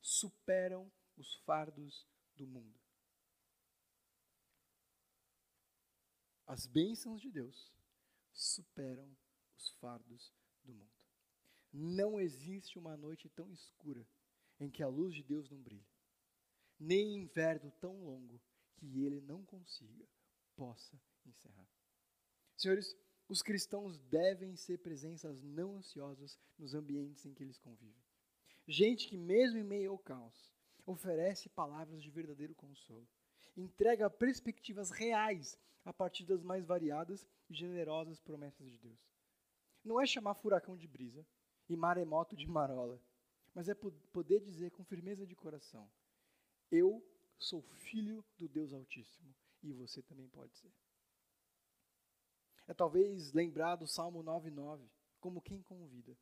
superam 0.00 0.90
os 1.16 1.34
fardos 1.44 2.06
do 2.36 2.46
mundo. 2.46 2.78
As 6.46 6.66
bênçãos 6.66 7.20
de 7.20 7.30
Deus 7.30 7.72
superam 8.32 9.16
os 9.56 9.70
fardos 9.80 10.32
do 10.62 10.74
mundo. 10.74 11.03
Não 11.76 12.20
existe 12.20 12.78
uma 12.78 12.96
noite 12.96 13.28
tão 13.28 13.50
escura 13.50 14.06
em 14.60 14.70
que 14.70 14.80
a 14.80 14.86
luz 14.86 15.12
de 15.12 15.24
Deus 15.24 15.50
não 15.50 15.60
brilhe, 15.60 15.84
nem 16.78 17.16
inverno 17.16 17.72
tão 17.80 18.04
longo 18.04 18.40
que 18.76 19.04
ele 19.04 19.20
não 19.20 19.44
consiga, 19.44 20.06
possa 20.54 20.96
encerrar. 21.26 21.68
Senhores, 22.56 22.96
os 23.28 23.42
cristãos 23.42 23.98
devem 23.98 24.54
ser 24.54 24.78
presenças 24.78 25.42
não 25.42 25.74
ansiosas 25.74 26.38
nos 26.56 26.74
ambientes 26.74 27.26
em 27.26 27.34
que 27.34 27.42
eles 27.42 27.58
convivem. 27.58 28.04
Gente 28.68 29.08
que, 29.08 29.16
mesmo 29.16 29.58
em 29.58 29.64
meio 29.64 29.90
ao 29.90 29.98
caos, 29.98 30.54
oferece 30.86 31.48
palavras 31.48 32.00
de 32.00 32.08
verdadeiro 32.08 32.54
consolo, 32.54 33.08
entrega 33.56 34.08
perspectivas 34.08 34.92
reais 34.92 35.58
a 35.84 35.92
partir 35.92 36.24
das 36.24 36.44
mais 36.44 36.64
variadas 36.64 37.26
e 37.50 37.54
generosas 37.54 38.20
promessas 38.20 38.70
de 38.70 38.78
Deus. 38.78 39.00
Não 39.82 40.00
é 40.00 40.06
chamar 40.06 40.34
furacão 40.34 40.76
de 40.76 40.86
brisa 40.86 41.26
e 41.68 41.76
maremoto 41.76 42.36
de 42.36 42.46
marola, 42.46 43.00
mas 43.54 43.68
é 43.68 43.74
poder 43.74 44.40
dizer 44.40 44.70
com 44.70 44.84
firmeza 44.84 45.26
de 45.26 45.34
coração: 45.34 45.90
Eu 46.70 47.02
sou 47.38 47.62
filho 47.62 48.24
do 48.36 48.48
Deus 48.48 48.72
Altíssimo 48.72 49.34
e 49.62 49.72
você 49.72 50.02
também 50.02 50.28
pode 50.28 50.56
ser. 50.56 50.72
É 52.66 52.74
talvez 52.74 53.32
lembrar 53.32 53.76
do 53.76 53.86
Salmo 53.86 54.22
9,9, 54.22 54.88
como 55.20 55.42
quem 55.42 55.62
convida. 55.62 56.16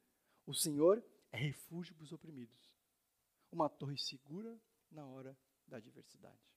O 0.44 0.54
Senhor 0.54 1.04
é 1.30 1.36
refúgio 1.36 1.94
para 1.94 2.04
os 2.04 2.12
oprimidos, 2.12 2.70
uma 3.50 3.68
torre 3.68 3.96
segura 3.96 4.60
na 4.90 5.06
hora 5.06 5.36
da 5.66 5.76
adversidade. 5.76 6.52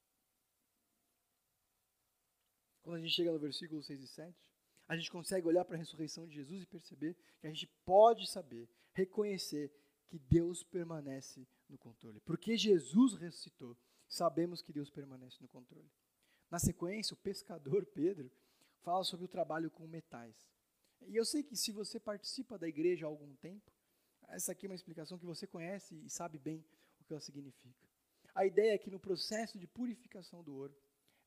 Quando 2.82 2.98
a 2.98 3.00
gente 3.00 3.14
chega 3.14 3.32
no 3.32 3.40
versículo 3.40 3.82
6 3.82 4.02
e 4.02 4.08
7, 4.08 4.55
a 4.88 4.96
gente 4.96 5.12
consegue 5.12 5.48
olhar 5.48 5.66
para 5.66 5.76
a 5.76 5.80
ressurreição 5.80 6.28
de 6.28 6.36
Jesus 6.36 6.64
e 6.64 6.68
perceber 6.68 7.16
que 7.40 7.48
a 7.48 7.50
gente 7.50 7.68
pode 7.84 8.30
saber, 8.30 8.70
reconhecer 8.94 9.72
que 10.08 10.20
Deus 10.20 10.64
permanece 10.64 11.48
no 11.68 11.78
controle. 11.78 12.20
Porque 12.22 12.58
Jesus 12.58 13.16
ressuscitou, 13.16 13.78
sabemos 14.08 14.62
que 14.62 14.72
Deus 14.72 14.90
permanece 14.90 15.38
no 15.42 15.48
controle. 15.48 15.90
Na 16.50 16.60
sequência, 16.60 17.14
o 17.14 17.18
pescador 17.18 17.86
Pedro 17.88 18.32
fala 18.82 19.04
sobre 19.04 19.26
o 19.26 19.30
trabalho 19.30 19.72
com 19.72 19.88
metais. 19.88 20.36
E 21.08 21.16
eu 21.16 21.26
sei 21.26 21.44
que 21.44 21.56
se 21.56 21.72
você 21.72 22.00
participa 22.00 22.58
da 22.58 22.68
igreja 22.68 23.06
há 23.06 23.10
algum 23.10 23.36
tempo, 23.36 23.72
essa 24.30 24.52
aqui 24.52 24.66
é 24.66 24.70
uma 24.70 24.76
explicação 24.76 25.18
que 25.18 25.26
você 25.26 25.48
conhece 25.48 25.96
e 26.04 26.10
sabe 26.10 26.38
bem 26.38 26.64
o 27.00 27.04
que 27.04 27.14
ela 27.14 27.20
significa. 27.20 27.86
A 28.34 28.46
ideia 28.46 28.74
é 28.74 28.78
que 28.78 28.92
no 28.92 29.00
processo 29.00 29.58
de 29.58 29.68
purificação 29.68 30.44
do 30.44 30.54
ouro, 30.54 30.76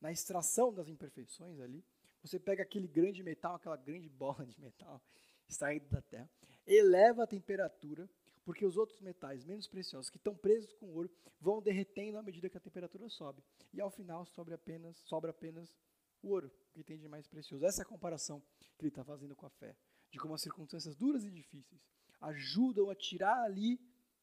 na 0.01 0.13
extração 0.13 0.73
das 0.73 0.89
imperfeições 0.89 1.59
ali, 1.61 1.85
você 2.23 2.39
pega 2.39 2.63
aquele 2.63 2.89
grande 2.89 3.23
metal, 3.23 3.55
aquela 3.55 3.77
grande 3.77 4.09
bola 4.09 4.45
de 4.45 4.59
metal 4.61 5.03
extraída 5.49 5.87
da 5.89 6.03
terra, 6.03 6.31
eleva 6.67 7.25
a 7.25 7.27
temperatura, 7.27 8.09
porque 8.45 8.65
os 8.65 8.77
outros 8.77 9.01
metais 9.01 9.45
menos 9.45 9.67
preciosos 9.67 10.11
que 10.11 10.17
estão 10.17 10.35
presos 10.35 10.73
com 10.75 10.91
ouro 10.93 11.11
vão 11.41 11.63
derretendo 11.63 12.19
à 12.19 12.23
medida 12.23 12.49
que 12.49 12.57
a 12.57 12.61
temperatura 12.61 13.09
sobe. 13.09 13.43
E 13.73 13.81
ao 13.81 13.91
final 13.91 14.25
sobra 14.27 14.55
apenas, 14.55 14.97
sobra 15.01 15.31
apenas 15.31 15.75
o 16.23 16.29
ouro, 16.31 16.51
que 16.73 16.83
tem 16.83 16.99
de 16.99 17.09
mais 17.09 17.27
precioso. 17.27 17.65
Essa 17.65 17.83
é 17.83 17.85
a 17.85 17.89
comparação 17.89 18.43
que 18.77 18.85
ele 18.85 18.89
está 18.89 19.05
fazendo 19.05 19.37
com 19.37 19.47
a 19.47 19.51
fé, 19.51 19.77
de 20.11 20.19
como 20.19 20.35
as 20.35 20.43
circunstâncias 20.43 20.97
duras 20.97 21.25
e 21.25 21.31
difíceis 21.31 21.81
ajudam 22.21 22.91
a 22.91 22.95
tirar 22.95 23.43
ali 23.43 23.81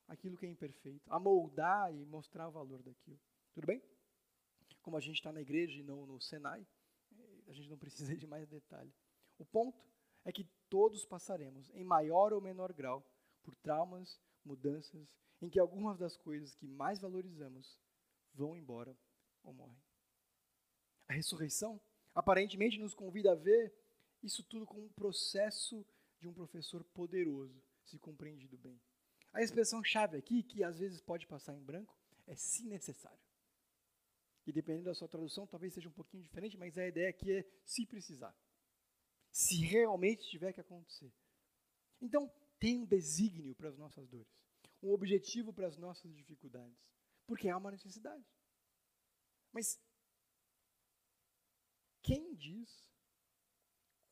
aquilo 0.08 0.38
que 0.38 0.46
é 0.46 0.50
imperfeito, 0.50 1.12
a 1.12 1.20
moldar 1.20 1.94
e 1.94 2.06
mostrar 2.06 2.48
o 2.48 2.52
valor 2.52 2.84
daquilo. 2.84 3.20
Tudo 3.54 3.66
bem? 3.66 3.82
Como 4.82 4.98
a 4.98 5.00
gente 5.00 5.16
está 5.16 5.32
na 5.32 5.42
igreja 5.42 5.80
e 5.80 5.84
não 5.84 6.06
no 6.06 6.22
Senai, 6.22 6.66
a 7.48 7.54
gente 7.54 7.70
não 7.70 7.78
precisa 7.78 8.16
de 8.16 8.28
mais 8.28 8.48
detalhe. 8.48 8.94
O 9.38 9.46
ponto 9.46 9.84
é 10.24 10.32
que 10.32 10.48
todos 10.70 11.06
passaremos, 11.06 11.70
em 11.72 11.84
maior 11.84 12.34
ou 12.34 12.42
menor 12.42 12.74
grau, 12.74 13.06
por 13.44 13.56
traumas, 13.56 14.20
mudanças, 14.44 15.08
em 15.42 15.50
que 15.50 15.60
algumas 15.60 15.98
das 15.98 16.18
coisas 16.18 16.56
que 16.56 16.68
mais 16.68 17.00
valorizamos 17.00 17.80
vão 18.34 18.56
embora 18.56 18.98
ou 19.44 19.54
morrem. 19.54 19.78
A 21.08 21.14
ressurreição 21.14 21.80
aparentemente 22.14 22.80
nos 22.80 22.94
convida 22.94 23.34
a 23.34 23.36
ver 23.36 23.74
isso 24.24 24.44
tudo 24.44 24.66
como 24.66 24.86
um 24.86 24.90
processo 24.90 25.86
de 26.20 26.28
um 26.28 26.34
professor 26.34 26.84
poderoso, 26.84 27.62
se 27.84 28.00
compreendido 28.00 28.58
bem. 28.58 28.82
A 29.32 29.42
expressão 29.42 29.84
chave 29.84 30.18
aqui, 30.18 30.42
que 30.42 30.64
às 30.64 30.80
vezes 30.80 31.02
pode 31.02 31.28
passar 31.28 31.56
em 31.56 31.62
branco, 31.62 31.96
é 32.26 32.36
se 32.36 32.64
necessário. 32.66 33.25
E 34.46 34.52
dependendo 34.52 34.86
da 34.86 34.94
sua 34.94 35.08
tradução, 35.08 35.48
talvez 35.48 35.74
seja 35.74 35.90
um 35.90 35.94
pouquinho 35.94 36.24
diferente, 36.24 36.58
mas 36.58 36.78
a 36.78 36.88
ideia 36.88 37.10
aqui 37.10 37.32
é 37.32 37.44
se 37.64 37.86
precisar. 37.86 38.36
Se 39.32 39.56
realmente 39.66 40.30
tiver 40.30 40.54
que 40.54 40.62
acontecer. 40.62 41.12
Então, 42.00 42.32
tem 42.60 42.80
um 42.80 42.86
desígnio 42.86 43.56
para 43.56 43.70
as 43.70 43.78
nossas 43.78 44.08
dores, 44.08 44.32
um 44.82 44.92
objetivo 44.92 45.52
para 45.52 45.68
as 45.68 45.78
nossas 45.78 46.14
dificuldades, 46.14 46.78
porque 47.26 47.50
há 47.50 47.58
uma 47.58 47.72
necessidade. 47.72 48.26
Mas 49.52 49.80
quem 52.04 52.36
diz 52.36 52.70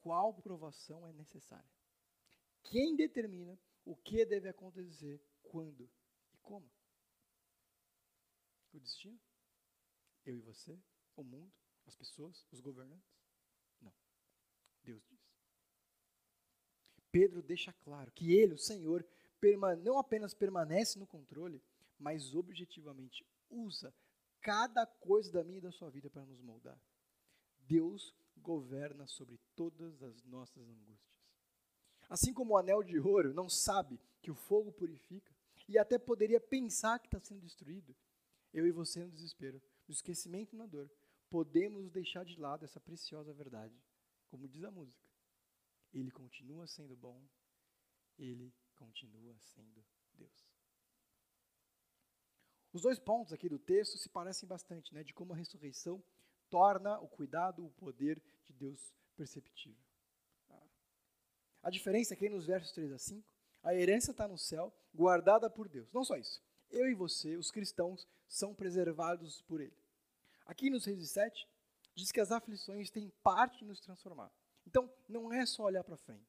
qual 0.01 0.33
provação 0.41 1.07
é 1.07 1.13
necessária? 1.13 1.71
Quem 2.63 2.95
determina 2.95 3.57
o 3.85 3.95
que 3.95 4.25
deve 4.25 4.49
acontecer, 4.49 5.21
quando 5.43 5.89
e 6.31 6.37
como? 6.37 6.69
O 8.73 8.79
destino? 8.79 9.19
Eu 10.25 10.35
e 10.37 10.41
você? 10.41 10.77
O 11.15 11.23
mundo? 11.23 11.51
As 11.85 11.95
pessoas? 11.95 12.45
Os 12.51 12.59
governantes? 12.59 13.13
Não. 13.81 13.93
Deus 14.83 15.03
diz. 15.05 15.19
Pedro 17.11 17.43
deixa 17.43 17.71
claro 17.73 18.11
que 18.11 18.33
ele, 18.33 18.53
o 18.53 18.57
Senhor, 18.57 19.05
não 19.83 19.99
apenas 19.99 20.33
permanece 20.33 20.97
no 20.97 21.05
controle, 21.05 21.61
mas 21.99 22.33
objetivamente 22.33 23.25
usa 23.49 23.93
cada 24.41 24.85
coisa 24.85 25.31
da 25.31 25.43
minha 25.43 25.59
e 25.59 25.61
da 25.61 25.71
sua 25.71 25.89
vida 25.89 26.09
para 26.09 26.25
nos 26.25 26.41
moldar. 26.41 26.79
Deus 27.59 28.13
governa 28.37 29.07
sobre 29.07 29.39
todas 29.55 30.01
as 30.01 30.23
nossas 30.23 30.67
angústias. 30.67 31.13
Assim 32.09 32.33
como 32.33 32.53
o 32.53 32.57
anel 32.57 32.83
de 32.83 32.99
ouro 32.99 33.33
não 33.33 33.49
sabe 33.49 33.99
que 34.21 34.31
o 34.31 34.35
fogo 34.35 34.71
purifica 34.71 35.33
e 35.67 35.77
até 35.77 35.97
poderia 35.97 36.39
pensar 36.39 36.99
que 36.99 37.07
está 37.07 37.19
sendo 37.19 37.41
destruído, 37.41 37.95
eu 38.53 38.67
e 38.67 38.71
você 38.71 39.03
no 39.03 39.11
desespero, 39.11 39.61
no 39.87 39.93
esquecimento 39.93 40.55
na 40.55 40.65
dor, 40.65 40.89
podemos 41.29 41.89
deixar 41.91 42.23
de 42.23 42.39
lado 42.39 42.63
essa 42.63 42.79
preciosa 42.79 43.33
verdade. 43.33 43.75
Como 44.27 44.47
diz 44.47 44.63
a 44.63 44.71
música, 44.71 45.07
ele 45.93 46.11
continua 46.11 46.67
sendo 46.67 46.95
bom, 46.95 47.21
ele 48.17 48.53
continua 48.75 49.37
sendo 49.39 49.85
Deus. 50.13 50.53
Os 52.71 52.81
dois 52.81 52.99
pontos 52.99 53.33
aqui 53.33 53.47
do 53.47 53.59
texto 53.59 53.97
se 53.97 54.09
parecem 54.09 54.47
bastante, 54.47 54.93
né, 54.93 55.03
de 55.03 55.13
como 55.13 55.33
a 55.33 55.35
ressurreição 55.35 56.03
torna 56.49 56.99
o 56.99 57.07
cuidado, 57.07 57.65
o 57.65 57.71
poder 57.71 58.21
de 58.45 58.53
Deus 58.53 58.93
perceptível. 59.15 59.83
A 61.63 61.69
diferença 61.69 62.13
é 62.13 62.17
que 62.17 62.29
nos 62.29 62.45
versos 62.45 62.73
3 62.73 62.91
a 62.91 62.99
5, 62.99 63.25
a 63.63 63.73
herança 63.73 64.11
está 64.11 64.27
no 64.27 64.37
céu, 64.37 64.73
guardada 64.93 65.49
por 65.49 65.69
Deus. 65.69 65.91
Não 65.93 66.03
só 66.03 66.17
isso. 66.17 66.43
Eu 66.73 66.89
e 66.89 66.93
você, 66.95 67.37
os 67.37 67.51
cristãos, 67.51 68.07
são 68.27 68.53
preservados 68.53 69.41
por 69.43 69.61
Ele. 69.61 69.77
Aqui 70.45 70.69
nos 70.69 70.83
6 70.83 71.01
e 71.01 71.07
7, 71.07 71.47
diz 71.95 72.11
que 72.11 72.19
as 72.19 72.31
aflições 72.31 72.89
têm 72.89 73.09
parte 73.21 73.63
em 73.63 73.67
nos 73.67 73.79
transformar. 73.79 74.31
Então, 74.65 74.91
não 75.07 75.31
é 75.31 75.45
só 75.45 75.63
olhar 75.63 75.83
para 75.83 75.95
frente. 75.95 76.27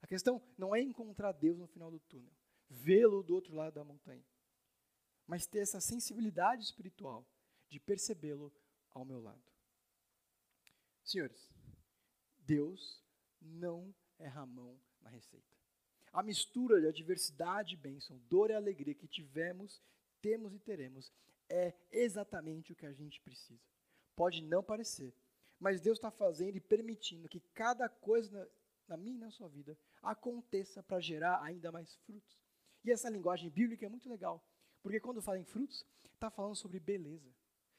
A 0.00 0.06
questão 0.06 0.42
não 0.56 0.74
é 0.74 0.80
encontrar 0.80 1.32
Deus 1.32 1.58
no 1.58 1.66
final 1.68 1.90
do 1.90 2.00
túnel, 2.00 2.32
vê-lo 2.68 3.22
do 3.22 3.34
outro 3.34 3.54
lado 3.54 3.74
da 3.74 3.84
montanha, 3.84 4.24
mas 5.26 5.46
ter 5.46 5.60
essa 5.60 5.80
sensibilidade 5.80 6.64
espiritual 6.64 7.24
de 7.68 7.78
percebê-lo 7.78 8.52
ao 8.90 9.04
meu 9.04 9.20
lado. 9.20 9.44
Senhores, 11.04 11.48
Deus 12.38 13.00
não 13.40 13.94
a 14.42 14.46
mão 14.46 14.80
na 15.00 15.10
receita. 15.10 15.61
A 16.12 16.22
mistura 16.22 16.78
de 16.78 16.86
adversidade 16.86 17.72
e 17.72 17.76
bênção, 17.76 18.20
dor 18.28 18.50
e 18.50 18.54
alegria 18.54 18.94
que 18.94 19.08
tivemos, 19.08 19.80
temos 20.20 20.54
e 20.54 20.58
teremos 20.58 21.10
é 21.48 21.74
exatamente 21.90 22.72
o 22.72 22.76
que 22.76 22.84
a 22.84 22.92
gente 22.92 23.20
precisa. 23.22 23.62
Pode 24.14 24.42
não 24.42 24.62
parecer, 24.62 25.14
mas 25.58 25.80
Deus 25.80 25.96
está 25.96 26.10
fazendo 26.10 26.56
e 26.56 26.60
permitindo 26.60 27.28
que 27.28 27.40
cada 27.54 27.88
coisa 27.88 28.30
na, 28.30 28.46
na 28.88 28.96
minha 28.96 29.16
e 29.16 29.20
na 29.20 29.30
sua 29.30 29.48
vida 29.48 29.76
aconteça 30.02 30.82
para 30.82 31.00
gerar 31.00 31.42
ainda 31.42 31.72
mais 31.72 31.94
frutos. 32.04 32.38
E 32.84 32.90
essa 32.90 33.08
linguagem 33.08 33.48
bíblica 33.48 33.86
é 33.86 33.88
muito 33.88 34.08
legal, 34.08 34.44
porque 34.82 35.00
quando 35.00 35.22
fala 35.22 35.38
em 35.38 35.44
frutos, 35.44 35.86
está 36.04 36.30
falando 36.30 36.56
sobre 36.56 36.78
beleza, 36.78 37.32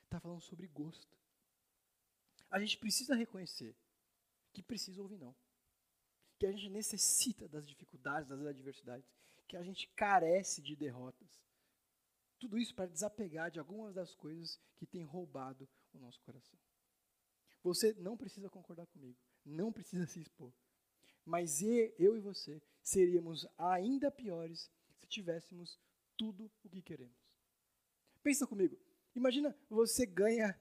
está 0.06 0.20
falando 0.20 0.42
sobre 0.42 0.68
gosto. 0.68 1.16
A 2.50 2.60
gente 2.60 2.78
precisa 2.80 3.16
reconhecer 3.16 3.76
que 4.52 4.64
precisa 4.64 5.02
ouvir 5.02 5.18
não 5.18 5.36
que 6.44 6.48
a 6.48 6.52
gente 6.52 6.70
necessita 6.70 7.48
das 7.48 7.66
dificuldades, 7.66 8.28
das 8.28 8.46
adversidades, 8.46 9.10
que 9.48 9.56
a 9.56 9.64
gente 9.64 9.88
carece 9.96 10.62
de 10.62 10.76
derrotas. 10.76 11.42
Tudo 12.38 12.58
isso 12.58 12.76
para 12.76 12.90
desapegar 12.90 13.50
de 13.50 13.60
algumas 13.60 13.94
das 13.94 14.14
coisas 14.14 14.60
que 14.76 14.86
têm 14.86 15.06
roubado 15.06 15.70
o 15.94 15.98
nosso 16.00 16.20
coração. 16.20 16.60
Você 17.64 17.94
não 17.94 18.18
precisa 18.18 18.50
concordar 18.50 18.86
comigo, 18.88 19.18
não 19.46 19.72
precisa 19.72 20.06
se 20.06 20.20
expor. 20.20 20.52
Mas 21.24 21.62
eu 21.98 22.18
e 22.18 22.20
você 22.20 22.62
seríamos 22.82 23.48
ainda 23.58 24.12
piores 24.12 24.70
se 25.00 25.08
tivéssemos 25.08 25.80
tudo 26.18 26.52
o 26.62 26.70
que 26.70 26.82
queremos. 26.82 27.16
Pensa 28.22 28.46
comigo. 28.46 28.78
Imagina 29.16 29.58
você 29.70 30.06
ganha. 30.06 30.60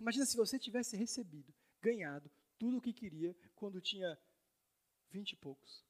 Imagina 0.00 0.24
se 0.24 0.38
você 0.38 0.58
tivesse 0.58 0.96
recebido, 0.96 1.52
ganhado 1.82 2.30
tudo 2.58 2.78
o 2.78 2.80
que 2.80 2.94
queria 2.94 3.36
quando 3.54 3.78
tinha 3.78 4.18
Vinte 5.10 5.32
e 5.32 5.36
poucos. 5.36 5.84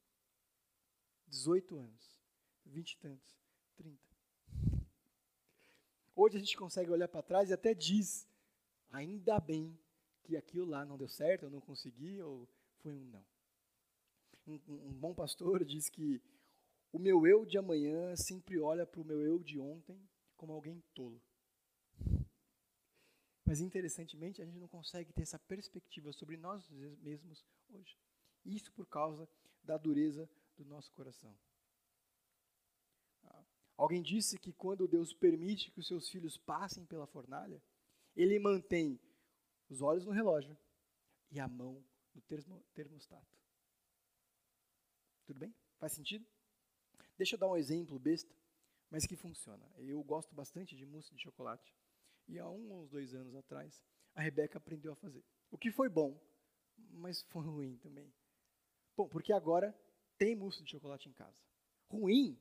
Dezoito 1.26 1.76
anos. 1.76 2.18
Vinte 2.64 2.92
e 2.92 2.98
tantos. 2.98 3.36
Trinta. 3.76 4.08
Hoje 6.14 6.36
a 6.36 6.40
gente 6.40 6.56
consegue 6.56 6.90
olhar 6.90 7.08
para 7.08 7.22
trás 7.22 7.50
e 7.50 7.52
até 7.52 7.72
diz, 7.74 8.28
ainda 8.90 9.38
bem 9.38 9.78
que 10.24 10.36
aquilo 10.36 10.66
lá 10.66 10.84
não 10.84 10.98
deu 10.98 11.08
certo, 11.08 11.44
eu 11.44 11.50
não 11.50 11.60
consegui, 11.60 12.20
ou 12.20 12.48
foi 12.78 12.92
um 12.92 13.04
não. 13.06 13.24
Um, 14.46 14.60
um 14.68 14.92
bom 14.94 15.14
pastor 15.14 15.64
diz 15.64 15.88
que 15.88 16.20
o 16.92 16.98
meu 16.98 17.26
eu 17.26 17.44
de 17.44 17.58
amanhã 17.58 18.16
sempre 18.16 18.58
olha 18.58 18.86
para 18.86 19.00
o 19.00 19.04
meu 19.04 19.22
eu 19.22 19.38
de 19.42 19.58
ontem 19.58 20.00
como 20.36 20.52
alguém 20.52 20.82
tolo. 20.94 21.20
Mas 23.44 23.60
interessantemente, 23.60 24.42
a 24.42 24.44
gente 24.44 24.58
não 24.58 24.68
consegue 24.68 25.12
ter 25.12 25.22
essa 25.22 25.38
perspectiva 25.38 26.12
sobre 26.12 26.36
nós 26.36 26.68
mesmos 26.68 27.44
hoje. 27.70 27.96
Isso 28.48 28.72
por 28.72 28.86
causa 28.86 29.28
da 29.62 29.76
dureza 29.76 30.28
do 30.56 30.64
nosso 30.64 30.90
coração. 30.92 31.36
Alguém 33.76 34.02
disse 34.02 34.36
que 34.36 34.52
quando 34.52 34.88
Deus 34.88 35.14
permite 35.14 35.70
que 35.70 35.78
os 35.78 35.86
seus 35.86 36.08
filhos 36.08 36.36
passem 36.36 36.84
pela 36.84 37.06
fornalha, 37.06 37.62
ele 38.16 38.36
mantém 38.40 38.98
os 39.68 39.80
olhos 39.80 40.04
no 40.04 40.10
relógio 40.10 40.58
e 41.30 41.38
a 41.38 41.46
mão 41.46 41.84
do 42.12 42.20
termostato. 42.74 43.38
Tudo 45.24 45.38
bem? 45.38 45.54
Faz 45.78 45.92
sentido? 45.92 46.26
Deixa 47.16 47.36
eu 47.36 47.38
dar 47.38 47.48
um 47.48 47.56
exemplo 47.56 47.96
besta, 48.00 48.34
mas 48.90 49.06
que 49.06 49.14
funciona. 49.14 49.64
Eu 49.76 50.02
gosto 50.02 50.34
bastante 50.34 50.74
de 50.74 50.84
mousse 50.84 51.14
de 51.14 51.22
chocolate. 51.22 51.72
E 52.26 52.38
há 52.38 52.48
um 52.48 52.72
ou 52.72 52.88
dois 52.88 53.14
anos 53.14 53.36
atrás, 53.36 53.80
a 54.14 54.20
Rebeca 54.20 54.58
aprendeu 54.58 54.92
a 54.92 54.96
fazer. 54.96 55.24
O 55.52 55.58
que 55.58 55.70
foi 55.70 55.88
bom, 55.88 56.20
mas 56.76 57.22
foi 57.22 57.44
ruim 57.44 57.76
também. 57.76 58.12
Bom, 58.98 59.08
porque 59.08 59.32
agora 59.32 59.72
tem 60.18 60.34
mousse 60.34 60.60
de 60.64 60.72
chocolate 60.72 61.08
em 61.08 61.12
casa. 61.12 61.40
Ruim, 61.88 62.36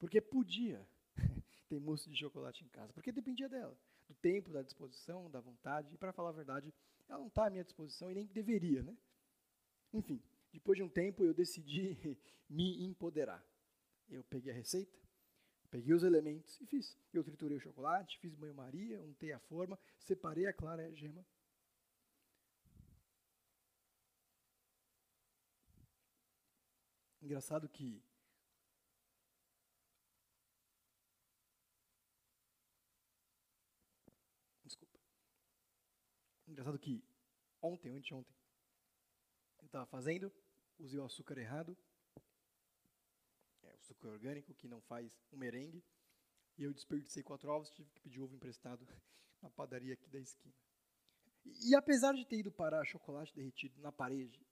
porque 0.00 0.20
podia 0.20 0.84
ter 1.68 1.78
mousse 1.78 2.10
de 2.10 2.16
chocolate 2.18 2.64
em 2.64 2.68
casa, 2.70 2.92
porque 2.92 3.12
dependia 3.12 3.48
dela, 3.48 3.78
do 4.08 4.14
tempo, 4.16 4.50
da 4.50 4.62
disposição, 4.62 5.30
da 5.30 5.38
vontade. 5.38 5.94
E 5.94 5.96
para 5.96 6.12
falar 6.12 6.30
a 6.30 6.32
verdade, 6.32 6.74
ela 7.08 7.20
não 7.20 7.28
está 7.28 7.46
à 7.46 7.50
minha 7.50 7.62
disposição 7.62 8.10
e 8.10 8.14
nem 8.14 8.26
deveria, 8.26 8.82
né? 8.82 8.98
Enfim, 9.92 10.20
depois 10.52 10.76
de 10.76 10.82
um 10.82 10.88
tempo 10.88 11.22
eu 11.22 11.32
decidi 11.32 11.96
me 12.50 12.84
empoderar. 12.84 13.40
Eu 14.08 14.24
peguei 14.24 14.50
a 14.50 14.56
receita, 14.56 14.98
peguei 15.70 15.94
os 15.94 16.02
elementos 16.02 16.60
e 16.60 16.66
fiz. 16.66 16.98
Eu 17.14 17.22
triturei 17.22 17.58
o 17.58 17.60
chocolate, 17.60 18.18
fiz 18.18 18.34
banho-maria, 18.34 19.00
untei 19.04 19.30
a 19.30 19.38
forma, 19.38 19.78
separei 20.00 20.46
a 20.46 20.52
clara 20.52 20.82
e 20.82 20.86
a 20.86 20.90
gema. 20.90 21.24
Engraçado 27.22 27.68
que 27.68 28.02
Desculpa. 34.64 34.98
Engraçado 36.48 36.78
que 36.80 37.04
ontem, 37.60 37.90
anteontem, 37.90 38.34
eu 39.60 39.66
estava 39.66 39.86
fazendo, 39.86 40.32
usei 40.80 40.98
o 40.98 41.04
açúcar 41.04 41.38
errado, 41.38 41.76
é, 43.62 43.72
o 43.72 43.78
açúcar 43.78 44.08
orgânico 44.08 44.52
que 44.54 44.66
não 44.66 44.80
faz 44.80 45.12
um 45.32 45.36
merengue, 45.36 45.84
e 46.58 46.64
eu 46.64 46.74
desperdicei 46.74 47.22
quatro 47.22 47.48
ovos, 47.50 47.70
tive 47.70 47.88
que 47.90 48.00
pedir 48.00 48.20
ovo 48.20 48.34
emprestado 48.34 48.84
na 49.40 49.48
padaria 49.48 49.94
aqui 49.94 50.10
da 50.10 50.18
esquina. 50.18 50.54
E, 51.44 51.70
e 51.70 51.76
apesar 51.76 52.14
de 52.14 52.26
ter 52.26 52.40
ido 52.40 52.50
parar 52.50 52.84
chocolate 52.84 53.32
derretido 53.32 53.80
na 53.80 53.92
parede, 53.92 54.44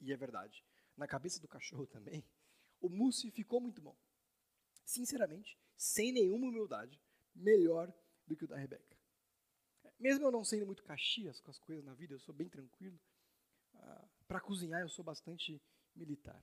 e 0.00 0.10
é 0.10 0.16
verdade, 0.16 0.64
na 0.96 1.06
cabeça 1.06 1.40
do 1.40 1.48
cachorro 1.48 1.86
também, 1.86 2.24
o 2.80 2.88
mousse 2.88 3.30
ficou 3.30 3.60
muito 3.60 3.80
bom. 3.80 3.96
Sinceramente, 4.84 5.58
sem 5.76 6.12
nenhuma 6.12 6.46
humildade, 6.46 7.00
melhor 7.34 7.92
do 8.26 8.36
que 8.36 8.44
o 8.44 8.48
da 8.48 8.56
Rebeca. 8.56 8.96
Mesmo 9.98 10.26
eu 10.26 10.30
não 10.30 10.44
sendo 10.44 10.66
muito 10.66 10.82
caxias 10.84 11.40
com 11.40 11.50
as 11.50 11.58
coisas 11.58 11.84
na 11.84 11.94
vida, 11.94 12.14
eu 12.14 12.20
sou 12.20 12.34
bem 12.34 12.48
tranquilo. 12.48 12.98
Ah, 13.74 14.08
Para 14.26 14.40
cozinhar, 14.40 14.80
eu 14.80 14.88
sou 14.88 15.04
bastante 15.04 15.60
militar. 15.94 16.42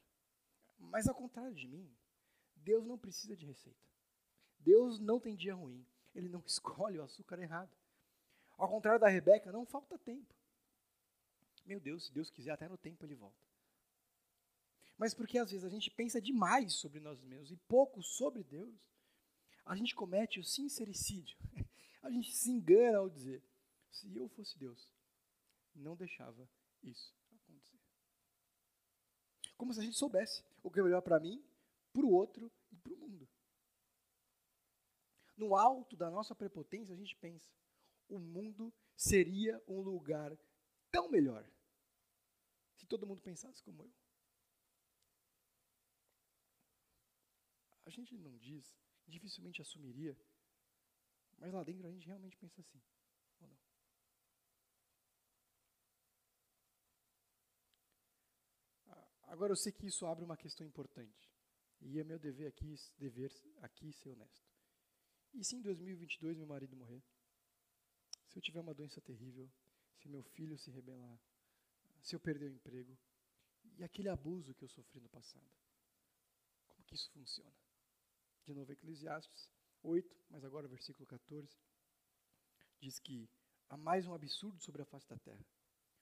Mas 0.78 1.08
ao 1.08 1.16
contrário 1.16 1.54
de 1.54 1.68
mim, 1.68 1.94
Deus 2.56 2.86
não 2.86 2.98
precisa 2.98 3.36
de 3.36 3.46
receita. 3.46 3.80
Deus 4.60 5.00
não 5.00 5.20
tem 5.20 5.36
dia 5.36 5.54
ruim. 5.54 5.86
Ele 6.14 6.30
não 6.30 6.42
escolhe 6.46 6.98
o 6.98 7.04
açúcar 7.04 7.40
errado. 7.40 7.76
Ao 8.58 8.70
contrário 8.70 9.00
da 9.00 9.08
Rebeca, 9.08 9.52
não 9.52 9.66
falta 9.66 9.98
tempo. 9.98 10.36
Meu 11.66 11.80
Deus, 11.80 12.06
se 12.06 12.14
Deus 12.14 12.30
quiser, 12.30 12.52
até 12.52 12.68
no 12.68 12.78
tempo 12.78 13.06
ele 13.06 13.16
volta. 13.16 13.51
Mas 15.02 15.16
porque 15.16 15.40
às 15.40 15.50
vezes 15.50 15.66
a 15.66 15.70
gente 15.70 15.90
pensa 15.90 16.22
demais 16.22 16.74
sobre 16.74 17.00
nós 17.00 17.20
mesmos 17.24 17.52
e 17.52 17.58
pouco 17.68 18.04
sobre 18.04 18.44
Deus, 18.44 18.80
a 19.66 19.76
gente 19.76 19.96
comete 19.96 20.40
o 20.40 20.44
sincericídio. 20.44 21.36
A 22.04 22.10
gente 22.10 22.32
se 22.36 22.50
engana 22.50 22.98
ao 22.98 23.10
dizer: 23.10 23.44
se 23.92 24.16
eu 24.16 24.28
fosse 24.30 24.58
Deus, 24.58 24.92
não 25.76 25.96
deixava 25.96 26.50
isso 26.84 27.16
acontecer. 27.32 27.80
Como 29.56 29.72
se 29.72 29.80
a 29.80 29.84
gente 29.84 29.98
soubesse 29.98 30.44
o 30.64 30.72
que 30.72 30.80
é 30.80 30.84
melhor 30.84 31.02
para 31.02 31.20
mim, 31.20 31.44
para 31.94 32.06
o 32.06 32.12
outro 32.12 32.52
e 32.72 32.76
para 32.76 32.92
o 32.94 32.98
mundo. 32.98 33.30
No 35.38 35.56
alto 35.56 35.96
da 35.96 36.10
nossa 36.10 36.34
prepotência, 36.34 36.94
a 36.94 36.98
gente 36.98 37.16
pensa: 37.18 37.48
o 38.08 38.18
mundo 38.20 38.74
seria 38.96 39.62
um 39.68 39.80
lugar 39.80 40.36
tão 40.92 41.10
melhor 41.10 41.48
se 42.76 42.88
todo 42.88 43.06
mundo 43.06 43.22
pensasse 43.22 43.64
como 43.64 43.84
eu. 43.84 44.01
A 47.92 47.94
gente 47.94 48.18
não 48.18 48.38
diz, 48.38 48.74
dificilmente 49.06 49.62
assumiria, 49.62 50.18
mas 51.38 51.52
lá 51.52 51.62
dentro 51.62 51.86
a 51.86 51.92
gente 51.92 52.08
realmente 52.08 52.38
pensa 52.38 52.62
assim, 52.62 52.82
ou 53.42 53.50
não? 53.50 53.60
Agora 59.24 59.52
eu 59.52 59.58
sei 59.58 59.74
que 59.74 59.86
isso 59.86 60.06
abre 60.06 60.24
uma 60.24 60.38
questão 60.38 60.66
importante. 60.66 61.30
E 61.82 62.00
é 62.00 62.04
meu 62.06 62.18
dever 62.18 62.48
aqui, 62.48 62.76
dever 62.98 63.30
aqui 63.58 63.92
ser 63.92 64.08
honesto. 64.08 64.50
E 65.34 65.44
se 65.44 65.58
em 65.58 65.62
2022 65.62 66.38
meu 66.38 66.48
marido 66.48 66.78
morrer? 66.78 67.04
Se 68.30 68.38
eu 68.38 68.42
tiver 68.42 68.62
uma 68.62 68.74
doença 68.74 69.02
terrível? 69.02 69.52
Se 69.98 70.08
meu 70.08 70.24
filho 70.24 70.58
se 70.58 70.72
rebelar? 70.72 71.20
Se 72.00 72.16
eu 72.16 72.22
perder 72.22 72.52
o 72.52 72.56
emprego? 72.56 72.98
E 73.78 73.84
aquele 73.84 74.08
abuso 74.08 74.56
que 74.56 74.64
eu 74.64 74.70
sofri 74.70 75.02
no 75.02 75.10
passado? 75.10 75.52
Como 76.70 76.86
que 76.86 76.96
isso 76.96 77.12
funciona? 77.12 77.71
De 78.46 78.54
novo, 78.54 78.72
Eclesiastes 78.72 79.52
8, 79.84 80.16
mas 80.30 80.44
agora 80.44 80.66
o 80.66 80.70
versículo 80.70 81.06
14, 81.08 81.58
diz 82.80 83.00
que 83.00 83.30
há 83.70 83.78
mais 83.78 84.06
um 84.08 84.14
absurdo 84.14 84.60
sobre 84.62 84.82
a 84.82 84.86
face 84.86 85.08
da 85.08 85.18
terra. 85.18 85.46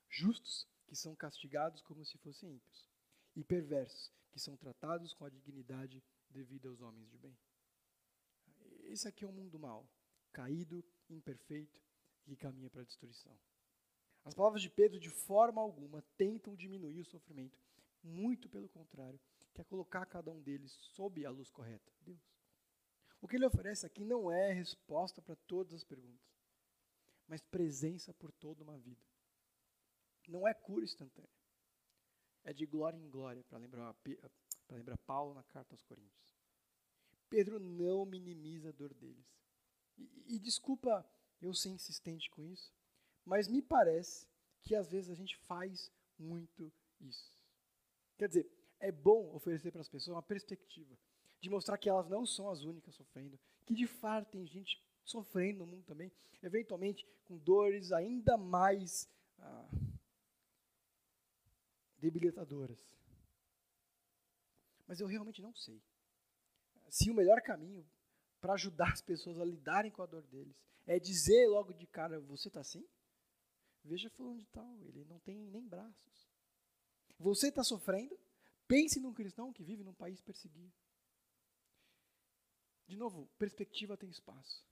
Justos 0.10 0.68
que 0.88 0.96
são 0.96 1.16
castigados 1.16 1.82
como 1.82 2.06
se 2.06 2.18
fossem 2.18 2.56
ímpios 2.56 2.90
e 3.36 3.44
perversos, 3.44 4.12
que 4.32 4.40
são 4.40 4.58
tratados 4.58 5.14
com 5.14 5.26
a 5.26 5.30
dignidade 5.30 6.04
devida 6.30 6.68
aos 6.68 6.82
homens 6.82 7.10
de 7.10 7.18
bem. 7.18 7.38
Esse 8.84 9.08
aqui 9.08 9.24
é 9.24 9.28
um 9.28 9.32
mundo 9.32 9.60
mau, 9.60 9.88
caído, 10.32 10.84
imperfeito 11.10 11.82
que 12.24 12.36
caminha 12.36 12.70
para 12.70 12.82
a 12.82 12.86
destruição. 12.86 13.38
As 14.24 14.34
palavras 14.34 14.62
de 14.62 14.70
Pedro, 14.70 15.00
de 15.00 15.10
forma 15.10 15.62
alguma, 15.62 16.02
tentam 16.18 16.56
diminuir 16.56 17.00
o 17.02 17.06
sofrimento. 17.06 17.58
Muito 18.04 18.50
pelo 18.50 18.70
contrário, 18.70 19.20
quer 19.60 19.66
colocar 19.66 20.06
cada 20.06 20.32
um 20.32 20.42
deles 20.42 20.72
sob 20.72 21.26
a 21.26 21.30
luz 21.30 21.50
correta. 21.50 21.92
Deus. 22.02 22.20
O 23.22 23.28
que 23.28 23.36
ele 23.36 23.46
oferece 23.46 23.86
aqui 23.86 24.06
não 24.06 24.32
é 24.32 24.54
resposta 24.54 25.22
para 25.22 25.36
todas 25.36 25.74
as 25.74 25.84
perguntas, 25.84 26.32
mas 27.28 27.42
presença 27.42 28.14
por 28.14 28.32
toda 28.32 28.64
uma 28.64 28.78
vida. 28.78 29.04
Não 30.28 30.48
é 30.48 30.54
cura 30.54 30.86
instantânea 30.86 31.40
é 32.44 32.54
de 32.54 32.66
glória 32.66 32.98
em 32.98 33.10
glória, 33.10 33.44
para 33.44 33.58
lembrar, 33.58 33.96
lembrar 34.70 34.98
Paulo 35.00 35.34
na 35.34 35.44
carta 35.44 35.74
aos 35.74 35.84
Coríntios. 35.84 36.28
Pedro 37.30 37.60
não 37.60 38.06
minimiza 38.06 38.70
a 38.70 38.72
dor 38.72 38.94
deles. 38.94 39.28
E, 39.98 40.36
e 40.36 40.40
desculpa 40.40 41.06
eu 41.42 41.54
ser 41.54 41.70
insistente 41.70 42.30
com 42.30 42.44
isso, 42.44 42.74
mas 43.26 43.48
me 43.48 43.62
parece 43.62 44.28
que 44.64 44.74
às 44.76 44.90
vezes 44.90 45.10
a 45.10 45.16
gente 45.16 45.38
faz 45.38 45.92
muito 46.18 46.72
isso. 47.00 47.38
Quer 48.18 48.28
dizer, 48.28 48.59
é 48.80 48.92
bom 48.92 49.34
oferecer 49.36 49.72
para 49.72 49.82
as 49.82 49.90
pessoas 49.90 50.16
uma 50.16 50.24
perspectiva 50.24 50.98
de 51.42 51.50
mostrar 51.50 51.78
que 51.78 51.90
elas 51.90 52.10
não 52.10 52.26
são 52.26 52.50
as 52.50 52.64
únicas 52.64 52.96
sofrendo, 52.96 53.40
que 53.66 53.74
de 53.74 53.88
fato 53.88 54.32
tem 54.32 54.46
gente 54.46 54.82
sofrendo 55.04 55.60
no 55.60 55.68
mundo 55.68 55.84
também, 55.84 56.12
eventualmente 56.42 57.08
com 57.26 57.38
dores 57.38 57.92
ainda 57.92 58.38
mais 58.38 59.10
ah, 59.40 59.70
debilitadoras. 61.98 62.78
Mas 64.88 65.00
eu 65.00 65.08
realmente 65.08 65.42
não 65.42 65.54
sei 65.54 65.82
se 66.90 67.12
o 67.12 67.14
melhor 67.14 67.42
caminho 67.42 67.86
para 68.42 68.54
ajudar 68.54 68.94
as 68.94 69.02
pessoas 69.02 69.40
a 69.40 69.46
lidarem 69.46 69.92
com 69.92 70.02
a 70.02 70.06
dor 70.06 70.24
deles 70.24 70.56
é 70.88 71.00
dizer 71.00 71.48
logo 71.48 71.74
de 71.74 71.86
cara: 71.86 72.20
Você 72.22 72.48
está 72.48 72.62
assim? 72.62 72.86
Veja 73.84 74.10
fulano 74.10 74.40
de 74.40 74.48
tal, 74.48 74.78
ele 74.84 75.06
não 75.06 75.20
tem 75.20 75.38
nem 75.48 75.68
braços. 75.68 76.30
Você 77.18 77.50
está 77.50 77.64
sofrendo? 77.64 78.18
Pense 78.70 79.00
num 79.00 79.12
cristão 79.12 79.52
que 79.52 79.64
vive 79.64 79.84
num 79.84 79.96
país 79.96 80.22
perseguido. 80.22 80.72
De 82.88 82.96
novo, 82.96 83.28
perspectiva 83.40 83.98
tem 83.98 84.12
espaço. 84.12 84.64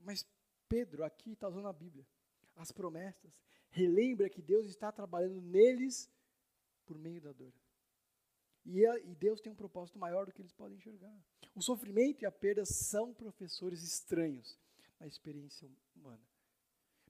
Mas 0.00 0.26
Pedro 0.66 1.04
aqui 1.04 1.32
está 1.32 1.46
usando 1.46 1.68
a 1.68 1.74
Bíblia, 1.74 2.06
as 2.56 2.72
promessas, 2.72 3.38
relembra 3.68 4.30
que 4.30 4.40
Deus 4.40 4.64
está 4.66 4.90
trabalhando 4.90 5.42
neles 5.42 6.10
por 6.86 6.96
meio 6.96 7.20
da 7.20 7.32
dor. 7.32 7.52
E, 8.64 8.80
e 8.80 9.14
Deus 9.14 9.42
tem 9.42 9.52
um 9.52 9.56
propósito 9.56 9.98
maior 9.98 10.24
do 10.24 10.32
que 10.32 10.40
eles 10.40 10.52
podem 10.52 10.78
enxergar. 10.78 11.22
O 11.54 11.60
sofrimento 11.60 12.22
e 12.22 12.26
a 12.26 12.32
perda 12.32 12.64
são 12.64 13.12
professores 13.12 13.82
estranhos 13.82 14.58
na 14.98 15.06
experiência 15.06 15.70
humana. 15.94 16.26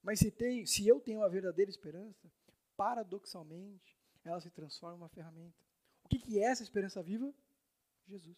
Mas 0.03 0.19
se, 0.19 0.33
tem, 0.33 0.67
se 0.67 0.85
eu 0.88 1.01
tenho 1.01 1.21
uma 1.21 1.29
verdadeira 1.29 1.71
esperança, 1.71 2.29
paradoxalmente, 2.77 3.97
ela 4.25 4.41
se 4.41 4.51
transforma 4.51 4.97
em 4.97 5.01
uma 5.01 5.09
ferramenta. 5.09 5.57
O 6.05 6.09
que, 6.09 6.19
que 6.19 6.39
é 6.39 6.45
essa 6.45 6.63
esperança 6.63 7.03
viva? 7.03 7.33
Jesus. 8.07 8.37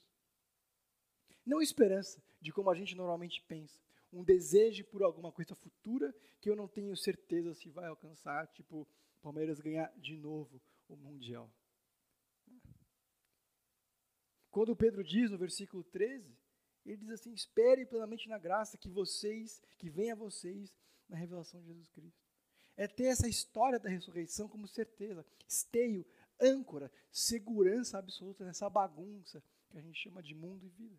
Não 1.45 1.63
esperança 1.63 2.23
de 2.41 2.53
como 2.53 2.71
a 2.71 2.75
gente 2.75 2.95
normalmente 2.95 3.43
pensa, 3.43 3.81
um 4.13 4.25
desejo 4.25 4.85
por 4.87 5.03
alguma 5.03 5.33
coisa 5.33 5.55
futura 5.55 6.15
que 6.41 6.51
eu 6.51 6.57
não 6.57 6.69
tenho 6.69 6.97
certeza 6.97 7.55
se 7.55 7.69
vai 7.71 7.87
alcançar, 7.87 8.47
tipo 8.49 8.87
Palmeiras 9.21 9.61
ganhar 9.61 9.93
de 9.99 10.17
novo 10.17 10.61
o 10.89 10.97
Mundial. 10.97 11.51
Quando 14.51 14.77
Pedro 14.77 15.05
diz 15.05 15.31
no 15.31 15.37
versículo 15.37 15.85
13, 15.85 16.37
ele 16.85 16.97
diz 16.99 17.11
assim: 17.11 17.33
espere 17.33 17.85
plenamente 17.85 18.29
na 18.29 18.39
graça 18.39 18.79
que 18.79 18.89
vocês, 18.89 19.61
que 19.77 19.91
vem 19.91 20.11
a 20.11 20.15
vocês 20.15 20.73
na 21.09 21.17
revelação 21.17 21.61
de 21.61 21.67
Jesus 21.67 21.91
Cristo. 21.91 22.26
É 22.77 22.87
ter 22.87 23.05
essa 23.05 23.29
história 23.29 23.79
da 23.79 23.89
ressurreição 23.89 24.49
como 24.49 24.69
certeza, 24.69 25.25
esteio, 25.49 26.07
âncora, 26.41 26.93
segurança 27.11 27.99
absoluta 27.99 28.45
nessa 28.45 28.69
bagunça 28.69 29.43
que 29.71 29.79
a 29.79 29.81
gente 29.81 29.99
chama 29.99 30.23
de 30.23 30.35
mundo 30.35 30.65
e 30.65 30.69
vida. 30.69 30.99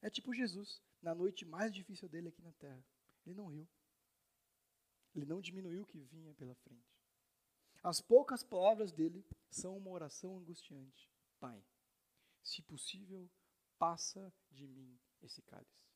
É 0.00 0.08
tipo 0.08 0.32
Jesus, 0.32 0.80
na 1.02 1.14
noite 1.14 1.44
mais 1.44 1.74
difícil 1.74 2.08
dele 2.08 2.28
aqui 2.28 2.40
na 2.42 2.52
terra. 2.52 2.82
Ele 3.26 3.34
não 3.34 3.46
riu. 3.46 3.68
Ele 5.14 5.26
não 5.26 5.40
diminuiu 5.40 5.82
o 5.82 5.86
que 5.86 5.98
vinha 5.98 6.32
pela 6.34 6.54
frente. 6.54 6.98
As 7.82 8.00
poucas 8.00 8.42
palavras 8.42 8.92
dele 8.92 9.24
são 9.50 9.76
uma 9.76 9.90
oração 9.90 10.38
angustiante. 10.38 11.10
Pai, 11.38 11.62
se 12.42 12.62
possível, 12.62 13.28
passa 13.78 14.32
de 14.50 14.66
mim 14.66 14.98
esse 15.22 15.42
cálice. 15.42 15.86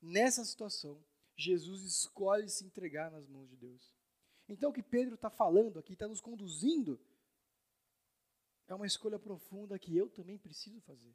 Nessa 0.00 0.44
situação, 0.44 1.04
Jesus 1.40 1.82
escolhe 1.84 2.48
se 2.48 2.64
entregar 2.64 3.10
nas 3.10 3.26
mãos 3.28 3.48
de 3.48 3.56
Deus. 3.56 3.94
Então, 4.48 4.70
o 4.70 4.72
que 4.72 4.82
Pedro 4.82 5.14
está 5.14 5.30
falando 5.30 5.78
aqui, 5.78 5.92
está 5.92 6.08
nos 6.08 6.20
conduzindo, 6.20 7.00
é 8.68 8.74
uma 8.74 8.86
escolha 8.86 9.18
profunda 9.18 9.78
que 9.78 9.96
eu 9.96 10.08
também 10.08 10.38
preciso 10.38 10.80
fazer. 10.82 11.14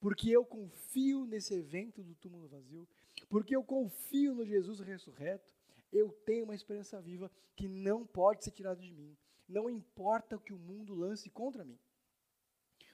Porque 0.00 0.30
eu 0.30 0.44
confio 0.44 1.24
nesse 1.24 1.54
evento 1.54 2.02
do 2.02 2.14
túmulo 2.14 2.48
vazio, 2.48 2.86
porque 3.28 3.56
eu 3.56 3.64
confio 3.64 4.34
no 4.34 4.44
Jesus 4.44 4.80
ressurreto, 4.80 5.52
eu 5.92 6.10
tenho 6.26 6.44
uma 6.44 6.54
esperança 6.54 7.00
viva 7.00 7.30
que 7.56 7.68
não 7.68 8.06
pode 8.06 8.44
ser 8.44 8.50
tirada 8.50 8.80
de 8.80 8.92
mim. 8.92 9.16
Não 9.48 9.70
importa 9.70 10.36
o 10.36 10.40
que 10.40 10.52
o 10.52 10.58
mundo 10.58 10.94
lance 10.94 11.30
contra 11.30 11.64
mim. 11.64 11.78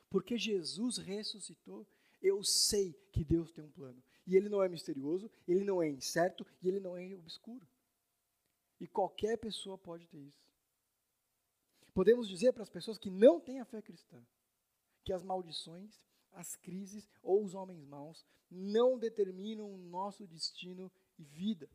Porque 0.09 0.37
Jesus 0.37 0.99
ressuscitou, 0.99 1.87
eu 2.21 2.43
sei 2.43 2.93
que 3.13 3.25
Deus 3.25 3.53
tem 3.53 3.65
um 3.65 3.71
plano. 3.71 4.03
E 4.31 4.37
ele 4.37 4.49
não 4.49 4.63
é 4.63 4.69
misterioso, 4.69 5.29
ele 5.45 5.65
não 5.65 5.83
é 5.83 5.89
incerto 5.89 6.47
e 6.63 6.69
ele 6.69 6.79
não 6.79 6.97
é 6.97 7.13
obscuro. 7.17 7.67
E 8.79 8.87
qualquer 8.87 9.37
pessoa 9.37 9.77
pode 9.77 10.07
ter 10.07 10.21
isso. 10.21 10.49
Podemos 11.93 12.29
dizer 12.29 12.53
para 12.53 12.63
as 12.63 12.71
pessoas 12.71 12.97
que 12.97 13.11
não 13.11 13.41
têm 13.41 13.59
a 13.59 13.65
fé 13.65 13.83
cristã 13.83 14.25
que 15.03 15.13
as 15.13 15.25
maldições, 15.25 16.01
as 16.31 16.55
crises 16.55 17.11
ou 17.25 17.43
os 17.43 17.55
homens 17.55 17.85
maus 17.85 18.25
não 18.49 18.97
determinam 18.97 19.69
o 19.69 19.77
nosso 19.77 20.25
destino 20.29 20.93
e 21.19 21.25
vida. 21.25 21.69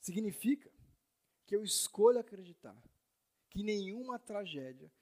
Significa 0.00 0.70
que 1.46 1.56
eu 1.56 1.64
escolho 1.64 2.18
acreditar 2.18 2.76
que 3.48 3.62
nenhuma 3.62 4.18
tragédia 4.18 4.92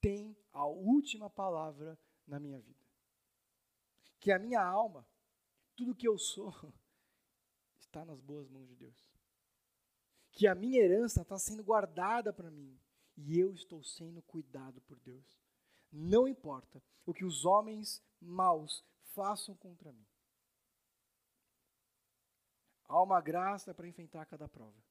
tem 0.00 0.36
a 0.52 0.66
última 0.66 1.30
palavra 1.30 1.96
na 2.26 2.40
minha 2.40 2.58
vida. 2.58 2.77
Que 4.20 4.32
a 4.32 4.38
minha 4.38 4.62
alma, 4.62 5.06
tudo 5.76 5.94
que 5.94 6.08
eu 6.08 6.18
sou, 6.18 6.52
está 7.78 8.04
nas 8.04 8.20
boas 8.20 8.48
mãos 8.48 8.68
de 8.68 8.74
Deus. 8.74 9.08
Que 10.32 10.46
a 10.46 10.54
minha 10.54 10.80
herança 10.80 11.22
está 11.22 11.38
sendo 11.38 11.64
guardada 11.64 12.32
para 12.32 12.50
mim 12.50 12.78
e 13.16 13.38
eu 13.38 13.52
estou 13.52 13.82
sendo 13.82 14.22
cuidado 14.22 14.80
por 14.82 14.98
Deus. 15.00 15.38
Não 15.90 16.28
importa 16.28 16.82
o 17.04 17.14
que 17.14 17.24
os 17.24 17.44
homens 17.44 18.02
maus 18.20 18.84
façam 19.14 19.56
contra 19.56 19.92
mim. 19.92 20.06
Há 22.84 23.02
uma 23.02 23.20
graça 23.20 23.74
para 23.74 23.88
enfrentar 23.88 24.26
cada 24.26 24.48
prova. 24.48 24.82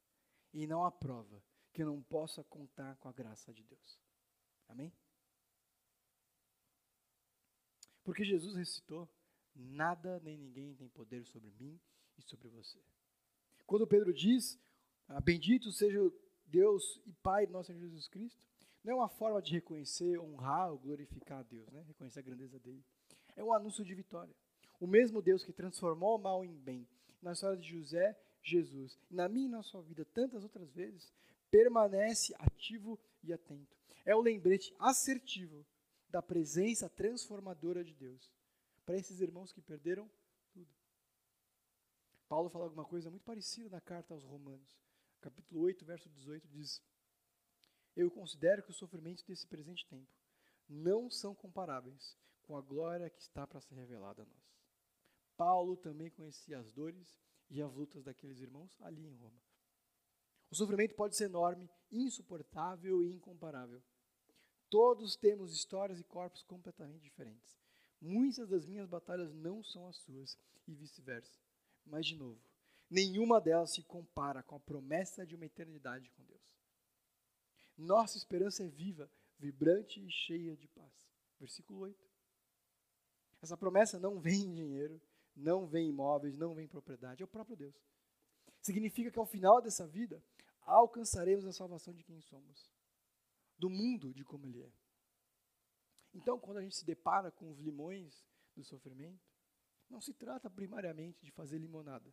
E 0.53 0.67
não 0.67 0.83
há 0.85 0.91
prova 0.91 1.43
que 1.71 1.83
não 1.83 2.01
possa 2.01 2.43
contar 2.43 2.95
com 2.97 3.07
a 3.07 3.13
graça 3.13 3.53
de 3.53 3.63
Deus. 3.63 3.99
Amém? 4.67 4.93
Porque 8.03 8.23
Jesus 8.23 8.55
recitou: 8.55 9.09
nada 9.57 10.19
nem 10.23 10.37
ninguém 10.37 10.75
tem 10.75 10.87
poder 10.89 11.25
sobre 11.25 11.51
mim 11.59 11.79
e 12.17 12.21
sobre 12.21 12.47
você. 12.49 12.79
Quando 13.65 13.87
Pedro 13.87 14.13
diz: 14.13 14.59
ah, 15.07 15.19
Bendito 15.19 15.71
seja 15.71 15.99
Deus 16.45 17.01
e 17.05 17.13
Pai 17.13 17.45
de 17.45 17.51
nosso 17.51 17.67
Senhor 17.67 17.79
Jesus 17.81 18.07
Cristo, 18.07 18.45
não 18.83 18.93
é 18.93 18.95
uma 18.95 19.09
forma 19.09 19.41
de 19.41 19.53
reconhecer, 19.53 20.19
honrar 20.19 20.71
ou 20.71 20.77
glorificar 20.77 21.39
a 21.39 21.43
Deus, 21.43 21.67
né? 21.71 21.83
reconhecer 21.87 22.19
a 22.19 22.23
grandeza 22.23 22.59
dele. 22.59 22.83
É 23.35 23.43
um 23.43 23.53
anúncio 23.53 23.83
de 23.83 23.93
vitória. 23.93 24.33
O 24.79 24.87
mesmo 24.87 25.21
Deus 25.21 25.43
que 25.43 25.51
transformou 25.51 26.15
o 26.15 26.21
mal 26.21 26.45
em 26.45 26.55
bem 26.55 26.87
na 27.21 27.33
história 27.33 27.57
de 27.57 27.67
José, 27.67 28.17
Jesus, 28.41 28.97
na 29.09 29.27
minha 29.27 29.47
e 29.47 29.51
na 29.51 29.63
sua 29.63 29.81
vida 29.81 30.05
tantas 30.05 30.43
outras 30.43 30.71
vezes, 30.71 31.11
permanece 31.51 32.33
ativo 32.39 32.99
e 33.23 33.33
atento. 33.33 33.75
É 34.05 34.15
o 34.15 34.21
lembrete 34.21 34.73
assertivo 34.79 35.65
da 36.09 36.21
presença 36.21 36.89
transformadora 36.89 37.83
de 37.83 37.93
Deus 37.93 38.31
para 38.87 38.97
esses 38.97 39.19
irmãos 39.19 39.51
que 39.51 39.61
perderam 39.61 40.09
tudo. 40.53 40.73
Paulo 42.29 42.49
fala 42.49 42.63
alguma 42.63 42.85
coisa 42.85 43.09
muito 43.09 43.25
parecida 43.25 43.69
na 43.69 43.81
carta 43.81 44.13
aos 44.13 44.23
Romanos. 44.23 44.79
Capítulo 45.19 45.59
8, 45.63 45.83
verso 45.83 46.09
18 46.09 46.47
diz: 46.47 46.81
Eu 47.97 48.09
considero 48.09 48.63
que 48.63 48.71
os 48.71 48.77
sofrimentos 48.77 49.25
desse 49.25 49.45
presente 49.45 49.85
tempo 49.87 50.09
não 50.69 51.09
são 51.09 51.35
comparáveis 51.35 52.17
com 52.43 52.55
a 52.55 52.61
glória 52.61 53.09
que 53.09 53.19
está 53.19 53.45
para 53.45 53.59
ser 53.59 53.75
revelada 53.75 54.23
a 54.23 54.25
nós. 54.25 54.57
Paulo 55.35 55.75
também 55.75 56.09
conhecia 56.09 56.57
as 56.57 56.71
dores 56.71 57.19
e 57.49 57.61
as 57.61 57.73
lutas 57.73 58.05
daqueles 58.05 58.39
irmãos 58.39 58.73
ali 58.79 59.05
em 59.05 59.15
Roma. 59.15 59.43
O 60.49 60.55
sofrimento 60.55 60.95
pode 60.95 61.17
ser 61.17 61.25
enorme, 61.25 61.69
insuportável 61.91 63.03
e 63.03 63.13
incomparável. 63.13 63.83
Todos 64.69 65.17
temos 65.17 65.51
histórias 65.51 65.99
e 65.99 66.05
corpos 66.05 66.41
completamente 66.43 67.01
diferentes. 67.01 67.66
Muitas 67.99 68.47
das 68.49 68.65
minhas 68.65 68.87
batalhas 68.87 69.33
não 69.33 69.63
são 69.63 69.87
as 69.87 69.97
suas 69.97 70.37
e 70.67 70.73
vice-versa. 70.73 71.39
Mas, 71.85 72.05
de 72.05 72.15
novo, 72.15 72.39
nenhuma 72.89 73.41
delas 73.41 73.73
se 73.73 73.83
compara 73.83 74.43
com 74.43 74.55
a 74.55 74.59
promessa 74.59 75.25
de 75.25 75.35
uma 75.35 75.45
eternidade 75.45 76.09
com 76.11 76.23
Deus. 76.23 76.41
Nossa 77.77 78.17
esperança 78.17 78.63
é 78.63 78.67
viva, 78.67 79.09
vibrante 79.39 80.03
e 80.03 80.11
cheia 80.11 80.55
de 80.55 80.67
paz. 80.67 80.91
Versículo 81.39 81.81
8. 81.81 82.07
Essa 83.41 83.55
promessa 83.55 83.99
não 83.99 84.19
vem 84.19 84.41
em 84.41 84.53
dinheiro, 84.53 85.01
não 85.35 85.67
vem 85.67 85.89
imóveis, 85.89 86.35
não 86.35 86.55
vem 86.55 86.67
propriedade, 86.67 87.21
é 87.21 87.25
o 87.25 87.27
próprio 87.27 87.55
Deus. 87.55 87.75
Significa 88.61 89.11
que 89.11 89.19
ao 89.19 89.25
final 89.25 89.61
dessa 89.61 89.87
vida, 89.87 90.23
alcançaremos 90.61 91.45
a 91.45 91.53
salvação 91.53 91.93
de 91.93 92.03
quem 92.03 92.19
somos, 92.19 92.71
do 93.57 93.69
mundo 93.69 94.13
de 94.13 94.25
como 94.25 94.47
ele 94.47 94.63
é. 94.63 94.71
Então, 96.17 96.39
quando 96.39 96.57
a 96.57 96.61
gente 96.63 96.75
se 96.75 96.83
depara 96.83 97.31
com 97.31 97.47
os 97.47 97.59
limões 97.59 98.25
do 98.55 98.63
sofrimento, 98.63 99.23
não 99.87 100.01
se 100.01 100.13
trata 100.15 100.49
primariamente 100.49 101.23
de 101.23 101.31
fazer 101.31 101.59
limonada, 101.59 102.11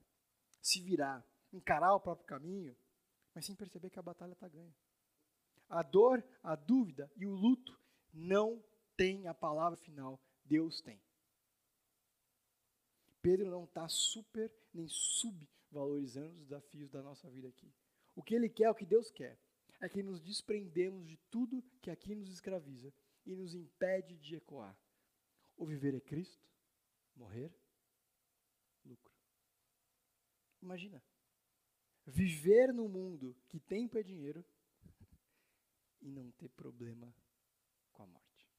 se 0.60 0.82
virar, 0.82 1.26
encarar 1.50 1.94
o 1.94 2.00
próprio 2.00 2.26
caminho, 2.26 2.76
mas 3.34 3.46
sim 3.46 3.56
perceber 3.56 3.88
que 3.88 3.98
a 3.98 4.02
batalha 4.02 4.34
está 4.34 4.46
ganha. 4.46 4.76
A 5.70 5.82
dor, 5.82 6.22
a 6.42 6.54
dúvida 6.54 7.10
e 7.16 7.24
o 7.24 7.34
luto 7.34 7.80
não 8.12 8.62
têm 8.94 9.26
a 9.26 9.32
palavra 9.32 9.78
final, 9.78 10.22
Deus 10.44 10.82
tem. 10.82 11.02
Pedro 13.22 13.50
não 13.50 13.64
está 13.64 13.88
super 13.88 14.52
nem 14.72 14.86
subvalorizando 14.86 16.34
os 16.34 16.40
desafios 16.40 16.90
da 16.90 17.02
nossa 17.02 17.30
vida 17.30 17.48
aqui. 17.48 17.74
O 18.14 18.22
que 18.22 18.34
ele 18.34 18.50
quer, 18.50 18.68
o 18.68 18.74
que 18.74 18.84
Deus 18.84 19.10
quer, 19.10 19.40
é 19.80 19.88
que 19.88 20.02
nos 20.02 20.20
desprendemos 20.20 21.06
de 21.06 21.16
tudo 21.30 21.64
que 21.80 21.90
aqui 21.90 22.14
nos 22.14 22.28
escraviza 22.28 22.92
e 23.26 23.34
nos 23.34 23.54
impede 23.54 24.16
de 24.18 24.36
ecoar. 24.36 24.76
O 25.56 25.66
viver 25.66 25.94
é 25.94 26.00
Cristo, 26.00 26.48
morrer, 27.16 27.52
lucro. 28.84 29.12
Imagina, 30.60 31.02
viver 32.06 32.72
no 32.72 32.88
mundo 32.88 33.36
que 33.48 33.60
tempo 33.60 33.96
é 33.98 34.02
dinheiro 34.02 34.44
e 36.00 36.10
não 36.10 36.30
ter 36.32 36.48
problema 36.50 37.14
com 37.92 38.02
a 38.02 38.06
morte. 38.06 38.50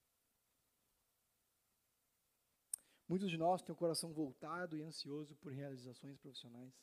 Muitos 3.08 3.30
de 3.30 3.38
nós 3.38 3.62
têm 3.62 3.74
o 3.74 3.78
coração 3.78 4.12
voltado 4.12 4.76
e 4.76 4.82
ansioso 4.82 5.36
por 5.36 5.52
realizações 5.52 6.18
profissionais, 6.18 6.74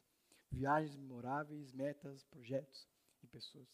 viagens 0.50 0.94
memoráveis, 0.94 1.72
metas, 1.72 2.22
projetos 2.24 2.88
e 3.22 3.26
pessoas. 3.26 3.68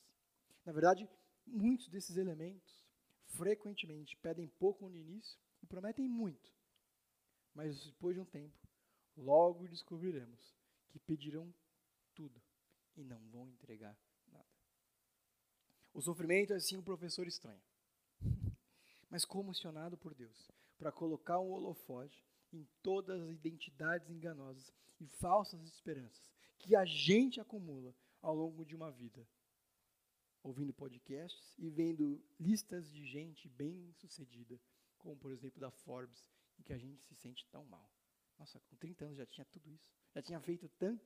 Na 0.65 0.73
verdade, 0.73 1.07
muitos 1.47 1.89
desses 1.89 2.17
elementos 2.17 2.88
frequentemente 3.29 4.17
pedem 4.17 4.49
pouco 4.49 4.89
no 4.89 4.97
início 4.97 5.39
e 5.63 5.67
prometem 5.67 6.09
muito. 6.09 6.53
Mas 7.55 7.85
depois 7.87 8.15
de 8.15 8.21
um 8.21 8.25
tempo, 8.25 8.57
logo 9.17 9.67
descobriremos 9.67 10.55
que 10.89 10.99
pedirão 10.99 11.53
tudo 12.15 12.41
e 12.97 13.05
não 13.05 13.21
vão 13.31 13.49
entregar 13.49 13.97
nada. 14.33 14.49
O 15.93 16.01
sofrimento 16.01 16.53
é 16.53 16.61
sim 16.61 16.77
um 16.77 16.83
professor 16.83 17.27
estranho, 17.27 17.63
mas 19.11 19.25
comissionado 19.25 19.97
por 19.97 20.15
Deus 20.15 20.51
para 20.79 20.93
colocar 20.93 21.41
um 21.41 21.51
holofote 21.51 22.25
em 22.53 22.67
todas 22.83 23.21
as 23.21 23.31
identidades 23.31 24.09
enganosas 24.09 24.73
e 25.01 25.07
falsas 25.07 25.63
esperanças 25.63 26.33
que 26.59 26.75
a 26.75 26.85
gente 26.85 27.41
acumula 27.41 27.95
ao 28.21 28.35
longo 28.35 28.65
de 28.65 28.75
uma 28.75 28.91
vida, 28.91 29.27
ouvindo 30.49 30.73
podcasts 30.73 31.55
e 31.59 31.69
vendo 31.69 32.25
listas 32.41 32.91
de 32.91 33.05
gente 33.05 33.49
bem 33.49 33.93
sucedida, 33.93 34.59
como 34.97 35.17
por 35.17 35.31
exemplo 35.31 35.61
da 35.61 35.71
Forbes, 35.71 36.27
em 36.59 36.63
que 36.63 36.73
a 36.73 36.79
gente 36.79 37.05
se 37.05 37.15
sente 37.15 37.47
tão 37.51 37.65
mal. 37.67 37.89
Nossa, 38.39 38.59
com 38.61 38.77
30 38.77 39.05
anos 39.05 39.19
já 39.19 39.27
tinha 39.27 39.45
tudo 39.45 39.71
isso, 39.71 39.91
já 40.15 40.23
tinha 40.23 40.41
feito 40.41 40.69
tanto. 40.71 41.05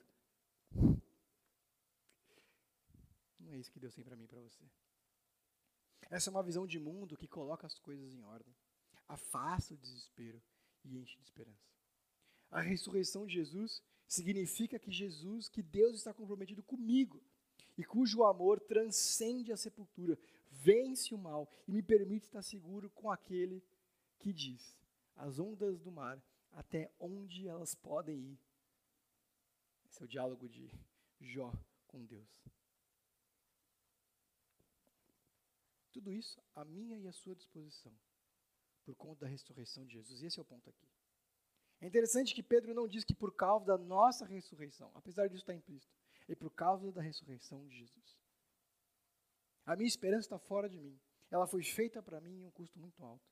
Não 3.40 3.52
é 3.52 3.58
isso 3.58 3.72
que 3.72 3.80
Deus 3.80 3.94
tem 3.94 4.04
para 4.04 4.16
mim 4.16 4.24
e 4.24 4.28
para 4.28 4.40
você. 4.40 4.64
Essa 6.08 6.30
é 6.30 6.32
uma 6.32 6.42
visão 6.42 6.66
de 6.66 6.78
mundo 6.78 7.16
que 7.16 7.26
coloca 7.26 7.66
as 7.66 7.78
coisas 7.78 8.14
em 8.14 8.22
ordem, 8.22 8.54
afasta 9.08 9.74
o 9.74 9.78
desespero 9.78 10.40
e 10.84 10.98
enche 10.98 11.16
de 11.16 11.22
esperança. 11.22 11.72
A 12.50 12.60
ressurreição 12.60 13.26
de 13.26 13.34
Jesus 13.34 13.82
significa 14.06 14.78
que 14.78 14.92
Jesus, 14.92 15.48
que 15.48 15.62
Deus 15.62 15.96
está 15.96 16.12
comprometido 16.12 16.62
comigo 16.62 17.24
e 17.76 17.84
cujo 17.84 18.24
amor 18.24 18.60
transcende 18.60 19.52
a 19.52 19.56
sepultura, 19.56 20.18
vence 20.50 21.14
o 21.14 21.18
mal 21.18 21.48
e 21.66 21.72
me 21.72 21.82
permite 21.82 22.26
estar 22.26 22.42
seguro 22.42 22.90
com 22.90 23.10
aquele 23.10 23.62
que 24.18 24.32
diz: 24.32 24.78
as 25.16 25.38
ondas 25.38 25.80
do 25.80 25.90
mar, 25.90 26.22
até 26.52 26.90
onde 27.00 27.48
elas 27.48 27.74
podem 27.74 28.18
ir. 28.18 28.38
Esse 29.86 30.02
é 30.02 30.04
o 30.04 30.08
diálogo 30.08 30.48
de 30.48 30.70
Jó 31.20 31.52
com 31.86 32.04
Deus. 32.04 32.28
Tudo 35.92 36.10
isso 36.10 36.42
a 36.54 36.64
minha 36.64 36.98
e 36.98 37.06
a 37.06 37.12
sua 37.12 37.34
disposição, 37.34 37.92
por 38.84 38.94
conta 38.96 39.26
da 39.26 39.30
ressurreição 39.30 39.84
de 39.84 39.92
Jesus. 39.92 40.22
E 40.22 40.26
esse 40.26 40.38
é 40.38 40.42
o 40.42 40.44
ponto 40.44 40.68
aqui. 40.68 40.88
É 41.80 41.86
interessante 41.86 42.34
que 42.34 42.42
Pedro 42.42 42.72
não 42.72 42.88
diz 42.88 43.04
que 43.04 43.14
por 43.14 43.34
causa 43.34 43.66
da 43.66 43.76
nossa 43.78 44.24
ressurreição, 44.24 44.90
apesar 44.94 45.26
disso 45.26 45.42
estar 45.42 45.54
implícito, 45.54 45.92
é 46.32 46.34
por 46.34 46.50
causa 46.50 46.90
da 46.90 47.02
ressurreição 47.02 47.66
de 47.66 47.78
Jesus. 47.78 48.18
A 49.66 49.76
minha 49.76 49.88
esperança 49.88 50.26
está 50.26 50.38
fora 50.38 50.68
de 50.68 50.80
mim. 50.80 50.98
Ela 51.30 51.46
foi 51.46 51.62
feita 51.62 52.02
para 52.02 52.20
mim 52.20 52.40
em 52.40 52.44
um 52.44 52.50
custo 52.50 52.78
muito 52.78 53.04
alto. 53.04 53.30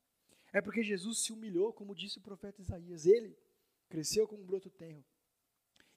É 0.52 0.60
porque 0.60 0.82
Jesus 0.82 1.24
se 1.24 1.32
humilhou, 1.32 1.72
como 1.72 1.94
disse 1.94 2.18
o 2.18 2.22
profeta 2.22 2.60
Isaías. 2.60 3.06
Ele 3.06 3.36
cresceu 3.88 4.26
como 4.28 4.42
um 4.42 4.46
broto 4.46 4.70
tenro 4.70 5.04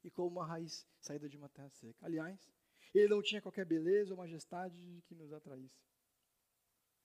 e 0.03 0.09
como 0.09 0.27
uma 0.27 0.45
raiz 0.45 0.85
saída 0.99 1.27
de 1.27 1.37
uma 1.37 1.49
terra 1.49 1.69
seca. 1.69 2.05
Aliás, 2.05 2.49
ele 2.93 3.07
não 3.07 3.21
tinha 3.21 3.41
qualquer 3.41 3.65
beleza 3.65 4.13
ou 4.13 4.17
majestade 4.17 5.03
que 5.05 5.15
nos 5.15 5.31
atraísse 5.31 5.83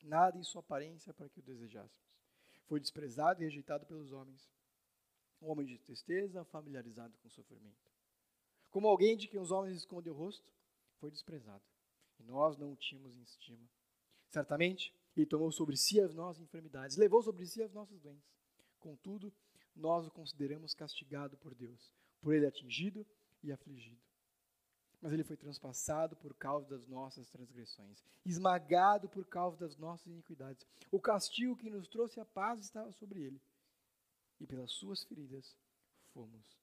nada 0.02 0.38
em 0.38 0.44
sua 0.44 0.60
aparência 0.60 1.12
para 1.12 1.28
que 1.28 1.40
o 1.40 1.42
desejássemos. 1.42 2.08
Foi 2.66 2.78
desprezado 2.78 3.42
e 3.42 3.44
rejeitado 3.44 3.86
pelos 3.86 4.12
homens. 4.12 4.48
Um 5.40 5.48
homem 5.48 5.66
de 5.66 5.78
tristeza, 5.78 6.44
familiarizado 6.44 7.16
com 7.18 7.28
sofrimento. 7.30 7.87
Como 8.70 8.88
alguém 8.88 9.16
de 9.16 9.28
quem 9.28 9.40
os 9.40 9.50
homens 9.50 9.76
escondem 9.76 10.12
o 10.12 10.16
rosto, 10.16 10.50
foi 10.98 11.10
desprezado. 11.10 11.62
E 12.18 12.22
nós 12.22 12.56
não 12.56 12.72
o 12.72 12.76
tínhamos 12.76 13.16
em 13.16 13.22
estima. 13.22 13.68
Certamente, 14.28 14.94
ele 15.16 15.26
tomou 15.26 15.50
sobre 15.50 15.76
si 15.76 16.00
as 16.00 16.14
nossas 16.14 16.42
enfermidades, 16.42 16.96
levou 16.96 17.22
sobre 17.22 17.46
si 17.46 17.62
as 17.62 17.72
nossas 17.72 18.00
doenças. 18.00 18.38
Contudo, 18.78 19.32
nós 19.74 20.06
o 20.06 20.10
consideramos 20.10 20.74
castigado 20.74 21.36
por 21.38 21.54
Deus, 21.54 21.92
por 22.20 22.34
ele 22.34 22.46
atingido 22.46 23.06
e 23.42 23.50
afligido 23.52 24.08
mas 25.00 25.12
ele 25.12 25.24
foi 25.24 25.36
transpassado 25.36 26.16
por 26.16 26.34
causa 26.34 26.68
das 26.68 26.86
nossas 26.86 27.28
transgressões, 27.28 28.02
esmagado 28.24 29.08
por 29.08 29.24
causa 29.26 29.56
das 29.56 29.76
nossas 29.76 30.06
iniquidades. 30.06 30.66
O 30.90 31.00
castigo 31.00 31.56
que 31.56 31.70
nos 31.70 31.86
trouxe 31.86 32.20
a 32.20 32.24
paz 32.24 32.60
estava 32.60 32.92
sobre 32.92 33.22
ele, 33.22 33.40
e 34.40 34.46
pelas 34.46 34.72
suas 34.72 35.04
feridas 35.04 35.56
fomos. 36.12 36.58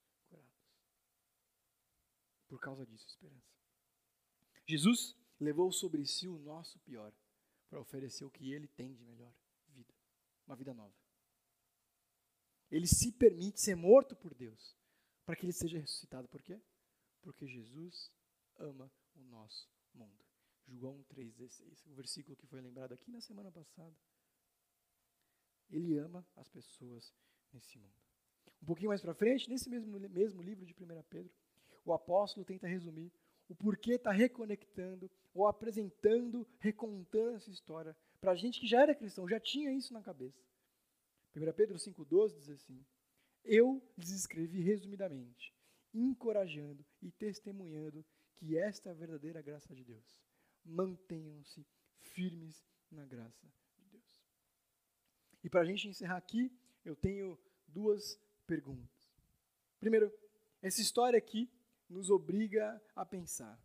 Por 2.48 2.60
causa 2.60 2.86
disso, 2.86 3.06
esperança. 3.06 3.56
Jesus 4.66 5.16
levou 5.38 5.70
sobre 5.72 6.04
si 6.06 6.28
o 6.28 6.38
nosso 6.38 6.78
pior 6.80 7.12
para 7.68 7.80
oferecer 7.80 8.24
o 8.24 8.30
que 8.30 8.52
ele 8.52 8.68
tem 8.68 8.94
de 8.94 9.04
melhor 9.04 9.34
vida, 9.68 9.94
uma 10.46 10.56
vida 10.56 10.72
nova. 10.72 10.94
Ele 12.70 12.86
se 12.86 13.12
permite 13.12 13.60
ser 13.60 13.76
morto 13.76 14.16
por 14.16 14.34
Deus, 14.34 14.76
para 15.24 15.36
que 15.36 15.44
ele 15.44 15.52
seja 15.52 15.78
ressuscitado. 15.78 16.28
Por 16.28 16.42
quê? 16.42 16.60
Porque 17.22 17.46
Jesus 17.46 18.10
ama 18.56 18.90
o 19.14 19.22
nosso 19.24 19.68
mundo. 19.94 20.24
João 20.68 21.04
3,16, 21.04 21.86
o 21.86 21.94
versículo 21.94 22.36
que 22.36 22.46
foi 22.46 22.60
lembrado 22.60 22.92
aqui 22.92 23.10
na 23.10 23.20
semana 23.20 23.52
passada. 23.52 23.96
Ele 25.70 25.96
ama 25.98 26.26
as 26.36 26.48
pessoas 26.48 27.12
nesse 27.52 27.78
mundo. 27.78 27.94
Um 28.62 28.66
pouquinho 28.66 28.88
mais 28.88 29.00
para 29.00 29.14
frente, 29.14 29.48
nesse 29.48 29.68
mesmo, 29.68 29.98
mesmo 29.98 30.42
livro 30.42 30.64
de 30.64 30.72
1 30.72 31.02
Pedro, 31.04 31.32
o 31.86 31.92
apóstolo 31.92 32.44
tenta 32.44 32.66
resumir 32.66 33.10
o 33.48 33.54
porquê 33.54 33.92
está 33.92 34.10
reconectando 34.10 35.10
ou 35.32 35.46
apresentando, 35.46 36.46
recontando 36.58 37.36
essa 37.36 37.50
história 37.50 37.96
para 38.20 38.32
a 38.32 38.36
gente 38.36 38.60
que 38.60 38.66
já 38.66 38.82
era 38.82 38.94
cristão, 38.94 39.28
já 39.28 39.38
tinha 39.38 39.72
isso 39.72 39.92
na 39.92 40.02
cabeça. 40.02 40.44
1 41.34 41.52
Pedro 41.52 41.76
5,12 41.76 42.34
diz 42.34 42.48
assim: 42.48 42.84
Eu 43.44 43.80
lhes 43.96 44.10
escrevi 44.10 44.60
resumidamente, 44.62 45.54
encorajando 45.94 46.84
e 47.00 47.10
testemunhando 47.12 48.04
que 48.34 48.56
esta 48.58 48.88
é 48.88 48.92
a 48.92 48.96
verdadeira 48.96 49.40
graça 49.40 49.74
de 49.74 49.84
Deus. 49.84 50.20
Mantenham-se 50.64 51.64
firmes 52.00 52.64
na 52.90 53.04
graça 53.04 53.46
de 53.76 53.84
Deus. 53.84 54.26
E 55.44 55.48
para 55.48 55.60
a 55.60 55.64
gente 55.64 55.88
encerrar 55.88 56.16
aqui, 56.16 56.50
eu 56.84 56.96
tenho 56.96 57.38
duas 57.68 58.18
perguntas. 58.46 59.14
Primeiro, 59.78 60.12
essa 60.62 60.80
história 60.80 61.18
aqui 61.18 61.48
nos 61.88 62.10
obriga 62.10 62.80
a 62.94 63.04
pensar: 63.04 63.60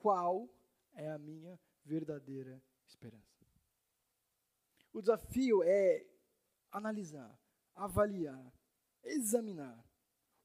qual 0.00 0.48
é 0.94 1.10
a 1.10 1.18
minha 1.18 1.58
verdadeira 1.84 2.62
esperança? 2.86 3.46
O 4.92 5.00
desafio 5.00 5.62
é 5.62 6.06
analisar, 6.70 7.38
avaliar, 7.74 8.52
examinar 9.04 9.84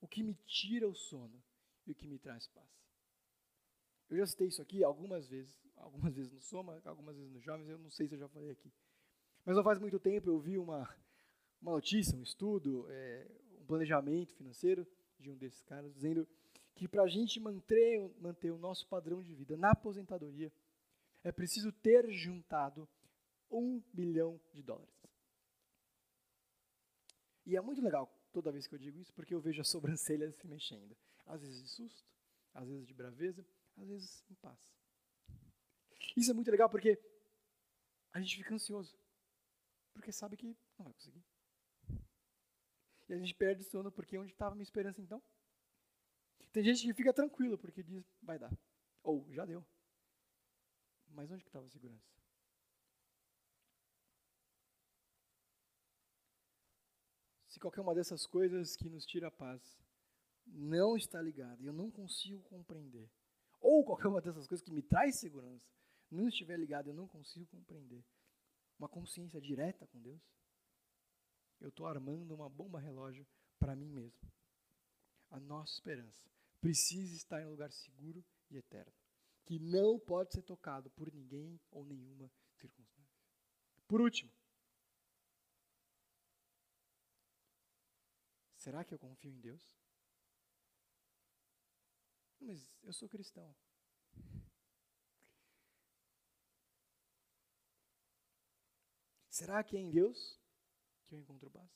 o 0.01 0.07
que 0.07 0.21
me 0.21 0.35
tira 0.45 0.87
o 0.87 0.93
sono 0.93 1.41
e 1.85 1.91
o 1.91 1.95
que 1.95 2.07
me 2.07 2.19
traz 2.19 2.47
paz. 2.47 2.67
Eu 4.09 4.17
já 4.17 4.27
citei 4.27 4.47
isso 4.47 4.61
aqui 4.61 4.83
algumas 4.83 5.27
vezes, 5.27 5.57
algumas 5.75 6.13
vezes 6.13 6.31
no 6.31 6.41
Soma, 6.41 6.79
algumas 6.85 7.15
vezes 7.15 7.31
no 7.31 7.41
Jovens, 7.41 7.67
eu 7.67 7.79
não 7.79 7.89
sei 7.89 8.07
se 8.07 8.13
eu 8.13 8.19
já 8.19 8.27
falei 8.27 8.51
aqui. 8.51 8.71
Mas 9.45 9.55
não 9.55 9.63
faz 9.63 9.79
muito 9.79 9.99
tempo 9.99 10.29
eu 10.29 10.39
vi 10.39 10.57
uma, 10.57 10.87
uma 11.61 11.71
notícia, 11.71 12.17
um 12.17 12.21
estudo, 12.21 12.85
é, 12.89 13.27
um 13.59 13.65
planejamento 13.65 14.35
financeiro 14.35 14.85
de 15.19 15.31
um 15.31 15.37
desses 15.37 15.63
caras, 15.63 15.93
dizendo 15.93 16.27
que 16.75 16.87
para 16.87 17.03
a 17.03 17.07
gente 17.07 17.39
manter, 17.39 17.99
manter 18.19 18.51
o 18.51 18.57
nosso 18.57 18.87
padrão 18.87 19.21
de 19.21 19.33
vida 19.33 19.55
na 19.55 19.71
aposentadoria, 19.71 20.51
é 21.23 21.31
preciso 21.31 21.71
ter 21.71 22.09
juntado 22.11 22.87
um 23.49 23.79
bilhão 23.93 24.39
de 24.51 24.61
dólares. 24.63 24.93
E 27.45 27.55
é 27.55 27.61
muito 27.61 27.81
legal 27.81 28.07
toda 28.31 28.51
vez 28.51 28.65
que 28.65 28.73
eu 28.73 28.79
digo 28.79 28.99
isso, 28.99 29.13
porque 29.13 29.33
eu 29.33 29.39
vejo 29.39 29.61
as 29.61 29.69
sobrancelhas 29.69 30.35
se 30.35 30.47
mexendo. 30.47 30.95
Às 31.25 31.41
vezes 31.41 31.61
de 31.61 31.69
susto, 31.69 32.03
às 32.53 32.67
vezes 32.67 32.87
de 32.87 32.93
braveza, 32.93 33.45
às 33.77 33.87
vezes 33.87 34.23
em 34.29 34.35
paz. 34.35 34.59
Isso 36.17 36.31
é 36.31 36.33
muito 36.33 36.51
legal 36.51 36.69
porque 36.69 36.99
a 38.11 38.19
gente 38.19 38.37
fica 38.37 38.53
ansioso, 38.53 38.97
porque 39.93 40.11
sabe 40.11 40.37
que 40.37 40.45
não 40.45 40.85
vai 40.85 40.93
conseguir. 40.93 41.23
E 43.09 43.13
a 43.13 43.17
gente 43.17 43.33
perde 43.35 43.61
o 43.61 43.65
sono 43.65 43.91
porque 43.91 44.17
onde 44.17 44.31
estava 44.31 44.51
a 44.51 44.55
minha 44.55 44.63
esperança 44.63 45.01
então? 45.01 45.21
Tem 46.53 46.63
gente 46.63 46.83
que 46.83 46.93
fica 46.93 47.11
tranquilo 47.11 47.57
porque 47.57 47.81
diz, 47.81 48.05
vai 48.21 48.37
dar. 48.37 48.55
Ou, 49.01 49.27
já 49.33 49.43
deu. 49.43 49.65
Mas 51.07 51.31
onde 51.31 51.43
que 51.43 51.49
estava 51.49 51.65
a 51.65 51.69
segurança? 51.69 52.13
Se 57.47 57.59
qualquer 57.59 57.81
uma 57.81 57.95
dessas 57.95 58.27
coisas 58.27 58.75
que 58.75 58.87
nos 58.87 59.03
tira 59.05 59.27
a 59.27 59.31
paz 59.31 59.61
não 60.45 60.97
está 60.97 61.21
ligada 61.21 61.63
eu 61.63 61.71
não 61.71 61.89
consigo 61.89 62.43
compreender, 62.43 63.09
ou 63.61 63.83
qualquer 63.85 64.07
uma 64.07 64.21
dessas 64.21 64.45
coisas 64.45 64.63
que 64.63 64.71
me 64.71 64.83
traz 64.83 65.19
segurança, 65.19 65.71
não 66.11 66.27
estiver 66.27 66.57
ligado, 66.57 66.87
eu 66.87 66.93
não 66.93 67.07
consigo 67.07 67.47
compreender 67.47 68.03
uma 68.77 68.89
consciência 68.89 69.39
direta 69.39 69.87
com 69.87 70.01
Deus, 70.01 70.21
eu 71.61 71.69
estou 71.69 71.87
armando 71.87 72.35
uma 72.35 72.49
bomba 72.49 72.79
relógio 72.79 73.25
para 73.57 73.75
mim 73.75 73.89
mesmo. 73.89 74.29
A 75.29 75.39
nossa 75.39 75.73
esperança 75.73 76.32
precisa 76.63 77.13
estar 77.13 77.41
em 77.41 77.45
um 77.45 77.49
lugar 77.49 77.73
seguro 77.73 78.25
e 78.49 78.55
eterno, 78.55 78.93
que 79.43 79.59
não 79.59 79.99
pode 79.99 80.31
ser 80.31 80.43
tocado 80.43 80.89
por 80.91 81.11
ninguém 81.11 81.59
ou 81.69 81.85
nenhuma 81.85 82.31
circunstância. 82.55 83.21
Por 83.85 83.99
último, 83.99 84.31
será 88.55 88.85
que 88.85 88.93
eu 88.93 88.97
confio 88.97 89.29
em 89.29 89.41
Deus? 89.41 89.77
Mas 92.39 92.73
eu 92.81 92.93
sou 92.93 93.09
cristão. 93.09 93.53
Será 99.29 99.61
que 99.65 99.75
é 99.75 99.81
em 99.81 99.89
Deus 99.89 100.39
que 101.07 101.13
eu 101.13 101.19
encontro 101.19 101.51
paz? 101.51 101.69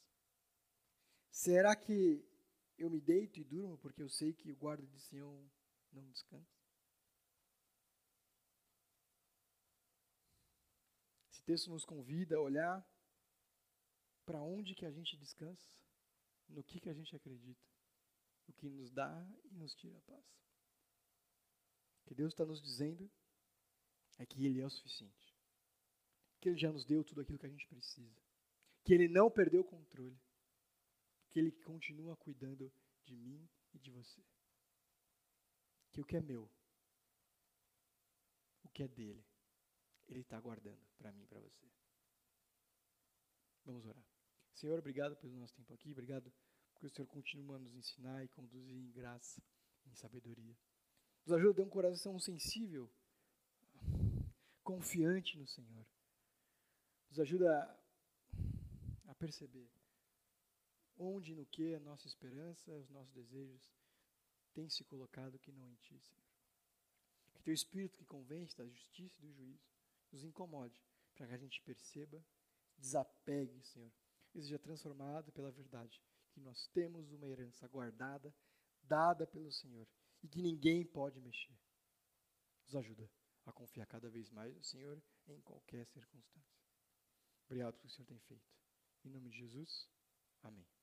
Será 1.29 1.75
que 1.75 2.25
eu 2.77 2.89
me 2.89 3.01
deito 3.01 3.39
e 3.39 3.43
durmo 3.43 3.77
porque 3.77 4.01
eu 4.01 4.09
sei 4.09 4.33
que 4.33 4.51
o 4.51 4.55
guarda 4.55 4.85
de 4.85 4.99
Sião 4.99 5.49
não 5.91 6.07
descansa? 6.09 6.57
Esse 11.31 11.41
texto 11.43 11.69
nos 11.69 11.83
convida 11.83 12.37
a 12.37 12.41
olhar 12.41 12.87
para 14.25 14.41
onde 14.41 14.75
que 14.75 14.85
a 14.85 14.91
gente 14.91 15.15
descansa, 15.15 15.65
no 16.49 16.63
que 16.63 16.79
que 16.79 16.89
a 16.89 16.93
gente 16.93 17.15
acredita, 17.15 17.65
o 18.47 18.53
que 18.53 18.69
nos 18.69 18.91
dá 18.91 19.25
e 19.45 19.55
nos 19.55 19.73
tira 19.73 19.97
a 19.97 20.01
paz. 20.01 20.25
O 22.01 22.07
que 22.07 22.13
Deus 22.13 22.33
está 22.33 22.45
nos 22.45 22.61
dizendo 22.61 23.09
é 24.17 24.25
que 24.25 24.45
Ele 24.45 24.59
é 24.59 24.65
o 24.65 24.69
suficiente, 24.69 25.35
que 26.41 26.49
Ele 26.49 26.57
já 26.57 26.71
nos 26.71 26.85
deu 26.85 27.03
tudo 27.03 27.21
aquilo 27.21 27.39
que 27.39 27.45
a 27.45 27.49
gente 27.49 27.67
precisa, 27.67 28.21
que 28.83 28.93
Ele 28.93 29.07
não 29.07 29.31
perdeu 29.31 29.61
o 29.61 29.65
controle, 29.65 30.19
que 31.37 31.41
Ele 31.41 31.51
continua 31.51 32.17
cuidando 32.17 32.73
de 33.05 33.15
mim 33.15 33.47
e 33.71 33.77
de 33.77 33.91
você. 33.91 34.25
Que 35.91 36.01
o 36.01 36.03
que 36.03 36.17
é 36.17 36.19
meu, 36.19 36.49
o 38.63 38.69
que 38.69 38.81
é 38.81 38.87
dele, 38.87 39.23
Ele 40.07 40.21
está 40.21 40.39
guardando 40.39 40.83
para 40.97 41.11
mim 41.11 41.21
e 41.21 41.27
para 41.27 41.39
você. 41.39 41.67
Vamos 43.65 43.85
orar. 43.85 44.03
Senhor, 44.55 44.79
obrigado 44.79 45.15
pelo 45.17 45.35
nosso 45.35 45.53
tempo 45.53 45.71
aqui, 45.75 45.91
obrigado 45.91 46.33
porque 46.73 46.87
o 46.87 46.89
Senhor 46.89 47.07
continua 47.07 47.57
a 47.57 47.59
nos 47.59 47.75
ensinar 47.75 48.23
e 48.23 48.29
conduzir 48.29 48.75
em 48.75 48.89
graça, 48.89 49.39
em 49.85 49.93
sabedoria. 49.93 50.57
Nos 51.23 51.37
ajuda 51.37 51.51
a 51.51 51.55
ter 51.57 51.61
um 51.61 51.69
coração 51.69 52.19
sensível, 52.19 52.91
confiante 54.63 55.37
no 55.37 55.45
Senhor. 55.45 55.85
Nos 57.11 57.19
ajuda 57.19 57.61
a, 59.05 59.11
a 59.11 59.13
perceber 59.13 59.69
onde 60.97 61.31
e 61.31 61.35
no 61.35 61.45
que 61.45 61.73
a 61.75 61.79
nossa 61.79 62.07
esperança, 62.07 62.71
os 62.75 62.89
nossos 62.89 63.13
desejos 63.13 63.71
têm 64.53 64.69
se 64.69 64.83
colocado 64.83 65.39
que 65.39 65.51
não 65.51 65.69
em 65.69 65.75
Ti, 65.75 65.99
Senhor. 65.99 66.25
Que 67.33 67.43
Teu 67.43 67.53
Espírito 67.53 67.97
que 67.97 68.05
convence 68.05 68.57
da 68.57 68.65
justiça 68.67 69.15
e 69.19 69.21
do 69.21 69.31
juízo 69.31 69.69
nos 70.11 70.23
incomode, 70.23 70.81
para 71.15 71.27
que 71.27 71.33
a 71.33 71.37
gente 71.37 71.61
perceba, 71.61 72.23
desapegue, 72.77 73.61
Senhor, 73.63 73.91
e 74.33 74.41
seja 74.41 74.59
transformado 74.59 75.31
pela 75.31 75.51
verdade, 75.51 76.01
que 76.31 76.39
nós 76.39 76.67
temos 76.67 77.11
uma 77.11 77.27
herança 77.27 77.67
guardada, 77.67 78.33
dada 78.83 79.25
pelo 79.27 79.51
Senhor, 79.51 79.87
e 80.23 80.27
que 80.27 80.41
ninguém 80.41 80.85
pode 80.85 81.19
mexer. 81.19 81.57
Nos 82.63 82.75
ajuda 82.75 83.09
a 83.45 83.51
confiar 83.51 83.85
cada 83.85 84.09
vez 84.09 84.29
mais 84.29 84.55
no 84.55 84.63
Senhor 84.63 85.01
em 85.27 85.39
qualquer 85.41 85.85
circunstância. 85.87 86.57
Obrigado 87.45 87.73
pelo 87.73 87.81
que 87.81 87.87
o 87.87 87.89
Senhor 87.89 88.07
tem 88.07 88.19
feito. 88.19 88.51
Em 89.05 89.09
nome 89.09 89.29
de 89.29 89.37
Jesus, 89.37 89.89
amém. 90.43 90.76